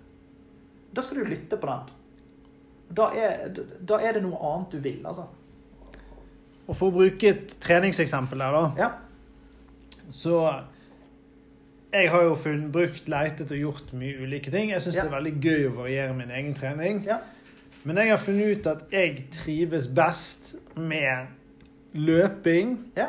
Da 0.94 1.02
skal 1.02 1.16
du 1.22 1.24
lytte 1.24 1.56
på 1.56 1.66
den. 1.66 1.92
Da 2.96 3.06
er, 3.16 3.48
da 3.88 3.98
er 4.04 4.12
det 4.18 4.22
noe 4.22 4.36
annet 4.52 4.74
du 4.74 4.78
vil, 4.84 5.00
altså. 5.08 5.24
Og 6.68 6.76
for 6.76 6.90
å 6.90 6.94
bruke 6.94 7.28
et 7.32 7.56
treningseksempel 7.64 8.38
der, 8.38 8.52
da. 8.52 8.66
Ja. 8.78 8.90
Så 10.12 10.36
jeg 11.92 12.10
har 12.12 12.22
jo 12.24 12.34
funnet, 12.36 12.70
brukt, 12.72 13.08
leitet 13.08 13.50
og 13.52 13.58
gjort 13.58 13.92
mye 13.96 14.20
ulike 14.22 14.50
ting. 14.52 14.70
Jeg 14.70 14.80
syns 14.84 14.96
Ja. 14.96 15.02
det 15.04 15.12
er 15.12 15.16
veldig 15.20 15.34
gøy 15.42 15.66
å 15.70 15.74
variere 15.82 16.14
min 16.16 16.30
egen 16.30 16.54
trening. 16.54 17.02
Ja. 17.04 17.18
Men 17.84 17.96
jeg 17.96 18.10
har 18.10 18.18
funnet 18.18 18.58
ut 18.58 18.66
at 18.66 18.82
jeg 18.92 19.26
trives 19.32 19.88
best 19.88 20.54
med 20.76 21.26
løping, 21.94 22.78
Ja. 22.96 23.08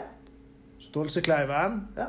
Stålsekleiven, 0.79 1.87
Ja. 1.97 2.07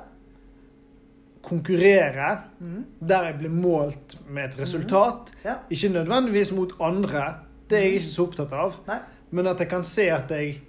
Konkurrere, 1.45 2.39
Mhm. 2.61 2.85
der 3.09 3.25
jeg 3.25 3.39
blir 3.39 3.51
målt 3.51 4.17
med 4.29 4.45
et 4.45 4.59
resultat. 4.61 5.33
Ja. 5.45 5.55
Ikke 5.71 5.89
nødvendigvis 5.89 6.53
mot 6.53 6.73
andre, 6.81 7.35
det 7.71 7.79
er 7.79 7.83
jeg 7.83 7.93
ikke 7.93 8.07
så 8.07 8.23
opptatt 8.27 8.53
av. 8.53 8.75
Nei. 8.87 8.99
Men 9.31 9.47
at 9.47 9.59
jeg 9.59 9.69
kan 9.69 9.85
se 9.85 10.03
at 10.11 10.31
jeg, 10.31 10.61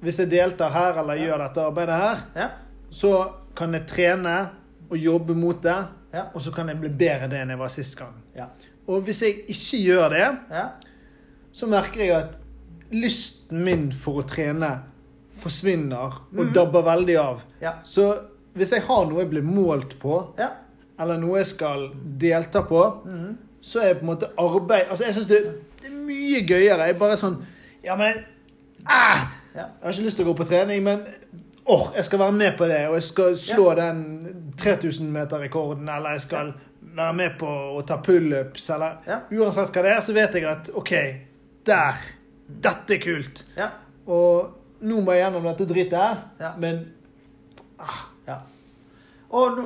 hvis 0.00 0.18
jeg 0.18 0.30
deltar 0.30 0.70
her 0.70 1.00
eller 1.00 1.14
gjør 1.14 1.38
dette 1.48 1.60
arbeidet 1.60 1.94
her, 1.94 2.16
Ja. 2.36 2.48
så 2.90 3.28
kan 3.56 3.72
jeg 3.74 3.86
trene 3.86 4.48
og 4.90 4.96
jobbe 4.98 5.34
mot 5.34 5.62
det, 5.62 5.76
Ja. 6.14 6.22
og 6.34 6.40
så 6.42 6.50
kan 6.54 6.68
jeg 6.68 6.80
bli 6.80 6.88
bedre 6.88 7.28
det 7.28 7.40
enn 7.42 7.48
jeg 7.50 7.58
var 7.58 7.68
sist 7.68 7.98
gang. 7.98 8.14
Ja. 8.36 8.44
Og 8.88 9.02
hvis 9.02 9.22
jeg 9.22 9.34
ikke 9.48 9.84
gjør 9.84 10.08
det, 10.10 10.38
Ja. 10.50 10.64
så 11.52 11.66
merker 11.66 12.00
jeg 12.04 12.10
at 12.16 12.36
lysten 12.92 13.64
min 13.64 13.92
for 13.92 14.22
å 14.22 14.26
trene 14.28 14.82
forsvinner 15.32 15.96
og 16.38 16.46
mm. 16.46 16.52
dabber 16.54 16.82
veldig 16.82 17.16
av. 17.20 17.42
Så 17.84 18.18
hvis 18.56 18.72
jeg 18.72 18.82
har 18.86 19.06
noe 19.06 19.20
jeg 19.22 19.30
blir 19.30 19.42
målt 19.46 19.98
på, 20.02 20.20
Ja. 20.38 20.48
eller 20.98 21.18
noe 21.20 21.38
jeg 21.38 21.46
skal 21.46 21.90
delta 22.18 22.62
på, 22.62 22.82
mm. 23.04 23.36
så 23.62 23.80
er 23.82 23.86
jeg 23.92 23.98
på 24.00 24.06
en 24.06 24.12
måte 24.14 24.30
arbeid 24.38 24.88
Altså, 24.90 25.04
jeg 25.04 25.14
syns 25.14 25.26
det, 25.30 25.40
det 25.82 25.90
er 25.90 25.96
mye 26.06 26.40
gøyere. 26.48 26.86
Jeg 26.88 26.98
bare 26.98 27.16
sånn 27.20 27.38
Ja, 27.84 27.96
men 27.96 28.24
ah, 28.86 29.26
Ja. 29.54 29.62
Jeg 29.80 29.82
har 29.82 29.92
ikke 29.92 30.04
lyst 30.08 30.16
til 30.16 30.26
å 30.26 30.32
gå 30.32 30.36
på 30.42 30.48
trening, 30.48 30.82
men 30.84 31.04
Åh, 31.68 31.88
jeg 31.96 32.04
skal 32.04 32.18
være 32.18 32.32
med 32.32 32.52
på 32.58 32.66
det, 32.70 32.82
og 32.88 32.94
jeg 32.94 33.02
skal 33.02 33.36
slå 33.36 33.74
den 33.74 34.52
3000-meter-rekorden, 34.56 35.88
eller 35.88 36.10
jeg 36.14 36.20
skal 36.20 36.52
være 36.96 37.14
med 37.18 37.32
på 37.40 37.48
å 37.76 37.80
ta 37.86 37.96
pullups, 38.02 38.68
eller 38.70 39.00
Ja. 39.06 39.18
Uansett 39.32 39.72
hva 39.74 39.82
det 39.82 39.90
er, 39.96 40.00
så 40.00 40.14
vet 40.14 40.34
jeg 40.38 40.44
at 40.46 40.70
OK, 40.74 40.92
der. 41.66 42.04
Dette 42.46 42.94
er 42.94 43.00
kult. 43.02 43.42
Ja. 43.56 43.70
Og 44.06 44.52
nå 44.86 45.00
må 45.02 45.12
jeg 45.16 45.24
gjennom 45.24 45.42
dette 45.48 45.66
drittet 45.66 45.98
her, 45.98 46.16
Ja. 46.40 46.52
men 46.58 46.84
ja. 47.78 47.96
Og, 49.36 49.60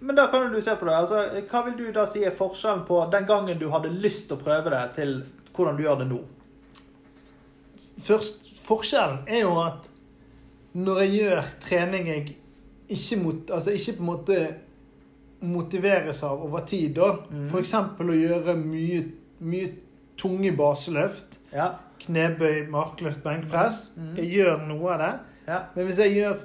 men 0.00 0.16
da 0.16 0.26
kan 0.32 0.46
jo 0.46 0.54
du 0.54 0.64
se 0.64 0.74
på 0.76 0.88
det. 0.88 0.96
Altså, 0.96 1.22
hva 1.50 1.64
vil 1.66 1.78
du 1.78 1.86
da 1.94 2.04
si 2.08 2.24
er 2.24 2.36
forskjellen 2.36 2.84
på 2.88 3.00
den 3.12 3.28
gangen 3.28 3.60
du 3.60 3.68
hadde 3.72 3.92
lyst 3.92 4.28
til 4.28 4.38
å 4.38 4.44
prøve 4.44 4.72
det, 4.72 4.84
til 4.98 5.16
hvordan 5.56 5.78
du 5.78 5.84
gjør 5.86 6.02
det 6.02 6.10
nå? 6.10 6.20
først, 8.00 8.50
forskjellen 8.64 9.24
er 9.28 9.44
jo 9.44 9.54
at 9.62 9.88
når 10.72 11.02
jeg 11.04 11.14
gjør 11.16 11.52
trening 11.62 12.08
jeg 12.08 12.24
ikke, 12.88 13.20
mot, 13.22 13.50
altså 13.50 13.74
ikke 13.74 13.96
på 13.96 14.02
en 14.02 14.10
måte 14.10 14.40
motiveres 15.40 16.22
av 16.26 16.42
over 16.44 16.64
tid, 16.68 16.94
da. 16.98 17.14
Mm. 17.30 17.48
Eksempel 17.58 18.12
å 18.12 18.18
gjøre 18.18 18.54
mye, 18.60 19.00
mye 19.40 19.70
tunge 20.20 20.52
baseløft. 20.56 21.38
Ja. 21.54 21.72
Knebøy, 22.00 22.66
markløft, 22.72 23.22
benkpress. 23.24 23.80
Mm. 23.96 24.12
Jeg 24.20 24.32
gjør 24.36 24.64
noe 24.68 24.94
av 24.94 25.02
det. 25.02 25.12
Ja. 25.48 25.60
Men 25.74 25.88
hvis 25.88 26.00
jeg 26.02 26.16
gjør 26.18 26.44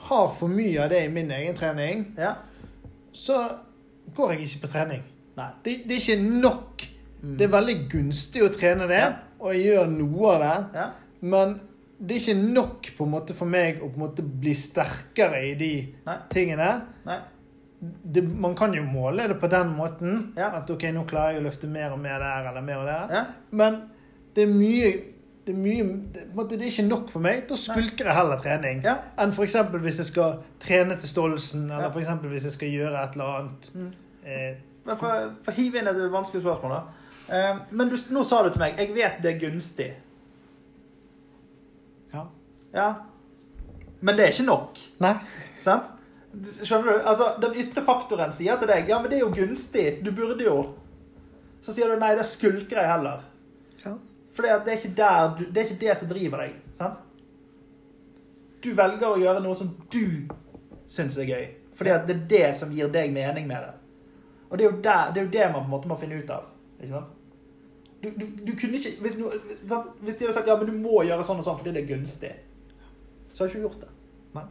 har 0.00 0.28
for 0.34 0.48
mye 0.48 0.82
av 0.84 0.90
det 0.90 1.04
i 1.04 1.08
min 1.12 1.30
egen 1.30 1.54
trening, 1.56 2.04
Ja. 2.18 2.34
så 3.12 3.38
går 4.14 4.32
jeg 4.32 4.40
ikke 4.46 4.60
på 4.66 4.72
trening. 4.72 5.02
Det, 5.64 5.74
det 5.88 5.96
er 5.96 6.00
ikke 6.00 6.22
nok. 6.40 6.82
Det 7.38 7.46
er 7.46 7.52
veldig 7.52 7.76
gunstig 7.90 8.42
å 8.42 8.48
trene 8.54 8.86
det, 8.90 8.98
Ja. 9.00 9.12
og 9.40 9.54
jeg 9.54 9.66
gjør 9.66 9.88
noe 9.90 10.34
av 10.34 10.40
det. 10.40 10.78
Ja. 10.78 10.86
Men 11.22 11.60
det 12.00 12.16
er 12.16 12.20
ikke 12.20 12.52
nok 12.54 12.90
på 12.96 13.04
en 13.04 13.10
måte 13.10 13.34
for 13.34 13.46
meg 13.46 13.80
å 13.82 13.88
på 13.90 13.94
en 13.98 14.04
måte 14.06 14.22
bli 14.22 14.54
sterkere 14.54 15.40
i 15.50 15.54
de 15.58 15.72
Nei. 16.06 16.16
tingene. 16.30 16.82
Nei. 17.06 17.18
Det, 17.80 18.22
man 18.24 18.54
kan 18.58 18.72
jo 18.74 18.82
måle 18.82 19.28
det 19.28 19.38
på 19.40 19.46
den 19.50 19.68
måten. 19.76 20.32
Ja. 20.36 20.50
At 20.58 20.70
ok, 20.70 20.82
nå 20.94 21.04
klarer 21.06 21.32
jeg 21.36 21.42
å 21.42 21.46
løfte 21.46 21.68
mer 21.70 21.92
og 21.94 22.00
mer 22.02 22.18
der 22.18 22.48
eller 22.50 22.60
mer 22.62 22.78
og 22.78 22.86
der. 22.86 23.14
Ja. 23.14 23.24
Men 23.52 23.80
det 24.34 24.42
er 24.42 24.52
mye 24.54 24.92
det 25.48 25.54
er, 25.54 25.60
mye, 25.64 25.84
det, 26.12 26.22
det 26.50 26.56
er 26.60 26.68
ikke 26.68 26.82
nok 26.84 27.06
for 27.08 27.24
meg. 27.24 27.38
Da 27.48 27.56
skulker 27.56 28.04
jeg 28.10 28.14
heller 28.18 28.40
trening. 28.44 28.82
Ja. 28.84 28.98
Enn 29.24 29.30
f.eks. 29.32 29.54
hvis 29.80 30.00
jeg 30.02 30.08
skal 30.10 30.34
trene 30.60 30.96
til 31.00 31.08
Stolsen, 31.08 31.62
eller 31.70 31.86
Ja. 31.88 31.92
eksempel 32.02 32.28
hvis 32.34 32.44
jeg 32.50 32.52
skal 32.58 32.68
gjøre 32.74 33.00
et 33.06 33.16
eller 33.16 33.30
annet. 33.38 33.70
Mm. 33.74 33.88
Eh, 34.28 34.58
for, 35.00 35.30
for 35.46 35.56
hive 35.56 35.80
inn 35.80 35.88
et 35.88 36.02
vanskelig 36.12 36.42
spørsmål, 36.44 36.74
da. 36.76 36.82
Eh, 37.32 37.62
men 37.70 37.88
du, 37.92 37.96
nå 38.12 38.24
sa 38.28 38.42
du 38.44 38.50
til 38.52 38.60
meg 38.60 38.76
jeg 38.80 38.92
vet 38.96 39.18
det 39.24 39.30
er 39.34 39.40
gunstig. 39.46 39.88
ja. 42.14 42.26
Ja. 42.74 42.88
Men 44.00 44.16
det 44.16 44.24
er 44.26 44.32
ikke 44.36 44.46
nok. 44.46 44.78
Nei. 45.02 45.14
Sant? 45.64 45.88
Skjønner 46.62 46.92
du? 46.92 47.08
Altså, 47.08 47.30
Den 47.42 47.56
ytre 47.58 47.82
faktoren 47.82 48.30
sier 48.36 48.60
til 48.60 48.68
deg 48.70 48.88
ja, 48.92 49.00
men 49.02 49.10
det 49.10 49.18
er 49.18 49.24
jo 49.24 49.32
gunstig. 49.34 49.86
Du 50.04 50.12
burde 50.14 50.44
jo. 50.44 50.58
Så 51.64 51.72
sier 51.74 51.88
du 51.90 51.96
nei, 51.98 52.12
det 52.14 52.26
skulker 52.28 52.78
jeg 52.82 52.92
heller. 52.92 53.24
For 54.38 54.46
det, 54.46 54.50
er 54.70 54.76
ikke 54.78 54.94
det 55.50 55.58
er 55.58 55.64
ikke 55.64 55.80
det 55.80 55.94
som 55.98 56.08
driver 56.08 56.42
deg. 56.44 56.52
sant? 56.78 57.00
Du 58.62 58.68
velger 58.78 59.08
å 59.08 59.18
gjøre 59.18 59.42
noe 59.42 59.56
som 59.58 59.72
du 59.90 60.28
syns 60.86 61.16
er 61.18 61.26
gøy. 61.26 61.48
Fordi 61.74 61.96
det 62.06 62.14
er 62.14 62.20
det 62.30 62.44
som 62.60 62.70
gir 62.70 62.92
deg 62.94 63.10
mening 63.10 63.48
med 63.50 63.66
det. 63.66 63.72
Og 64.48 64.58
det 64.58 64.64
er 64.64 64.70
jo, 64.70 64.76
der, 64.84 65.10
det, 65.10 65.20
er 65.20 65.26
jo 65.26 65.32
det 65.32 65.48
man 65.50 65.58
på 65.58 65.64
en 65.64 65.72
måte 65.72 65.90
må 65.90 65.98
finne 65.98 66.20
ut 66.22 66.30
av. 66.30 66.46
Ikke 66.78 66.92
sant? 66.92 67.10
Du, 67.98 68.08
du, 68.14 68.24
du 68.46 68.54
kunne 68.54 68.78
ikke 68.78 68.94
hvis, 69.02 69.18
no, 69.18 69.32
sant? 69.66 69.90
hvis 70.06 70.14
de 70.14 70.28
hadde 70.28 70.36
sagt 70.36 70.46
ja, 70.46 70.54
men 70.56 70.70
du 70.70 70.78
må 70.86 71.02
gjøre 71.02 71.26
sånn 71.26 71.42
og 71.42 71.46
sånn 71.48 71.58
fordi 71.58 71.74
det 71.74 71.82
er 71.82 71.88
gunstig, 71.88 72.30
så 73.34 73.42
har 73.42 73.50
du 73.50 73.56
ikke 73.56 73.64
gjort 73.64 73.80
det. 73.82 73.90
Nei. 74.38 74.46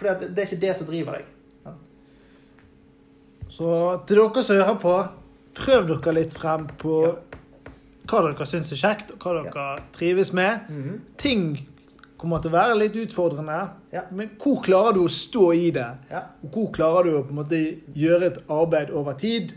Fordi 0.00 0.14
det, 0.22 0.30
det 0.32 0.42
er 0.42 0.48
ikke 0.48 0.62
det 0.64 0.74
som 0.80 0.88
driver 0.88 1.20
deg. 1.20 1.32
Så 3.52 3.68
til 4.08 4.24
dere 4.24 4.48
som 4.48 4.56
hører 4.64 4.78
på, 4.80 4.98
prøv 5.60 5.90
dere 5.92 6.16
litt 6.22 6.40
frem 6.40 6.70
på 6.80 7.02
Ja. 7.04 7.16
Hva 8.06 8.20
dere 8.26 8.46
syns 8.46 8.72
er 8.72 8.80
kjekt, 8.82 9.10
og 9.16 9.18
hva 9.24 9.42
dere 9.42 9.82
trives 9.96 10.32
med. 10.36 10.68
Ting 11.18 11.66
kommer 12.16 12.40
til 12.40 12.50
å 12.50 12.56
være 12.56 12.76
litt 12.78 12.94
utfordrende, 12.96 13.58
Ja. 13.92 14.02
men 14.10 14.30
hvor 14.40 14.62
klarer 14.64 14.94
du 14.94 15.02
å 15.04 15.08
stå 15.08 15.52
i 15.54 15.70
det? 15.70 15.88
Ja. 16.10 16.22
Og 16.44 16.50
hvor 16.50 16.70
klarer 16.72 17.04
du 17.04 17.18
å 17.18 17.22
på 17.26 17.30
en 17.34 17.40
måte 17.42 17.60
gjøre 17.92 18.30
et 18.30 18.38
arbeid 18.48 18.90
over 18.90 19.12
tid? 19.12 19.52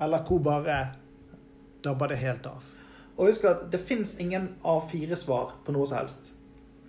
Eller 0.00 0.22
hvor 0.24 0.38
bare 0.42 0.88
dabber 1.82 2.08
det 2.08 2.18
helt 2.18 2.46
av? 2.46 2.62
Og 3.16 3.28
husk 3.28 3.44
at 3.44 3.70
det 3.70 3.80
fins 3.80 4.16
ingen 4.18 4.48
A4-svar 4.64 5.52
på 5.64 5.72
noe 5.72 5.86
som 5.86 5.98
helst. 5.98 6.32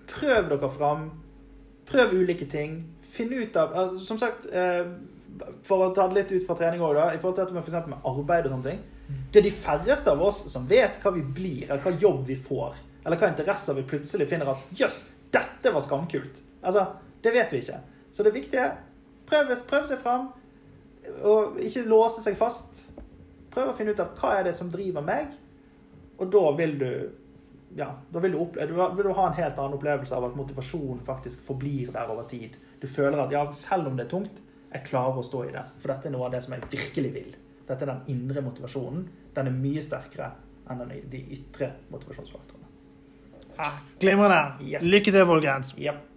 Prøv 0.08 0.50
dere 0.50 0.70
fram. 0.74 1.12
Prøv 1.86 2.14
ulike 2.18 2.48
ting. 2.50 2.80
Finn 3.02 3.34
ut 3.34 3.56
av 3.56 3.74
altså, 3.74 4.06
Som 4.06 4.18
sagt, 4.18 4.46
eh, 4.52 4.86
for 5.64 5.86
å 5.86 5.94
ta 5.94 6.08
det 6.08 6.16
litt 6.16 6.32
ut 6.42 6.48
fra 6.48 6.56
trening 6.56 6.82
òg, 6.82 6.98
i 7.14 7.18
forhold 7.20 7.36
til 7.36 7.46
dette 7.46 7.54
med, 7.54 7.64
for 7.64 7.88
med 7.90 7.98
arbeid 8.06 8.46
og 8.46 8.52
sånne 8.56 8.70
ting. 8.72 8.80
Det 9.08 9.40
er 9.40 9.46
de 9.46 9.54
færreste 9.54 10.12
av 10.12 10.22
oss 10.26 10.46
som 10.52 10.66
vet 10.70 10.98
hva 11.04 11.12
vi 11.14 11.22
blir, 11.22 11.66
eller 11.68 11.84
hva 11.84 11.94
jobb 12.02 12.24
vi 12.30 12.38
får. 12.40 12.78
Eller 13.06 13.22
hva 13.22 13.30
interesser 13.30 13.78
vi 13.78 13.86
plutselig 13.86 14.28
finner 14.30 14.50
at 14.50 14.64
Jøss, 14.80 15.04
dette 15.34 15.74
var 15.74 15.84
skamkult. 15.86 16.42
Altså, 16.62 16.88
Det 17.22 17.34
vet 17.34 17.54
vi 17.54 17.58
ikke. 17.64 17.80
Så 18.12 18.24
det 18.24 18.34
viktige 18.34 18.62
er 18.62 18.76
prøv, 19.26 19.50
prøv 19.68 19.88
seg 19.90 19.98
fram, 19.98 20.28
og 21.26 21.58
ikke 21.62 21.86
låse 21.90 22.22
seg 22.22 22.38
fast. 22.38 22.86
Prøv 23.54 23.72
å 23.72 23.76
finne 23.78 23.96
ut 23.96 24.02
av 24.04 24.14
hva 24.20 24.36
er 24.40 24.48
det 24.48 24.54
som 24.58 24.70
driver 24.70 25.06
meg, 25.06 25.34
og 26.20 26.30
da 26.32 26.44
vil 26.60 26.76
du 26.80 26.92
ja, 27.76 27.90
da 28.10 28.22
vil 28.24 28.32
du, 28.32 28.40
oppleve, 28.40 28.86
vil 28.96 29.10
du 29.10 29.16
ha 29.18 29.26
en 29.28 29.36
helt 29.36 29.58
annen 29.60 29.76
opplevelse 29.76 30.16
av 30.16 30.30
at 30.30 30.38
motivasjonen 30.40 31.02
faktisk 31.08 31.42
forblir 31.44 31.90
der 31.92 32.12
over 32.14 32.24
tid. 32.30 32.56
Du 32.80 32.88
føler 32.88 33.20
at 33.20 33.34
ja, 33.36 33.42
selv 33.52 33.90
om 33.90 33.98
det 33.98 34.06
er 34.06 34.14
tungt, 34.14 34.38
jeg 34.72 34.86
klarer 34.88 35.20
å 35.20 35.26
stå 35.26 35.42
i 35.50 35.52
det. 35.52 35.66
For 35.82 35.92
dette 35.92 36.08
er 36.08 36.16
noe 36.16 36.30
av 36.30 36.38
det 36.38 36.44
som 36.46 36.56
jeg 36.56 36.70
virkelig 36.72 37.12
vil. 37.18 37.34
Dette 37.66 37.86
er 37.86 37.92
den 37.94 38.02
indre 38.14 38.44
motivasjonen. 38.46 39.06
Den 39.36 39.50
er 39.50 39.56
mye 39.56 39.82
sterkere 39.84 40.32
enn 40.70 40.82
den, 40.82 40.94
de 41.12 41.22
ytre 41.38 41.72
motivasjonsfaktorene. 41.94 42.64
Ah, 43.62 43.78
Glimrende. 44.02 44.42
Yes. 44.66 44.84
Lykke 44.84 45.14
til, 45.16 45.26
folkens. 45.30 45.74
Yep. 45.80 46.15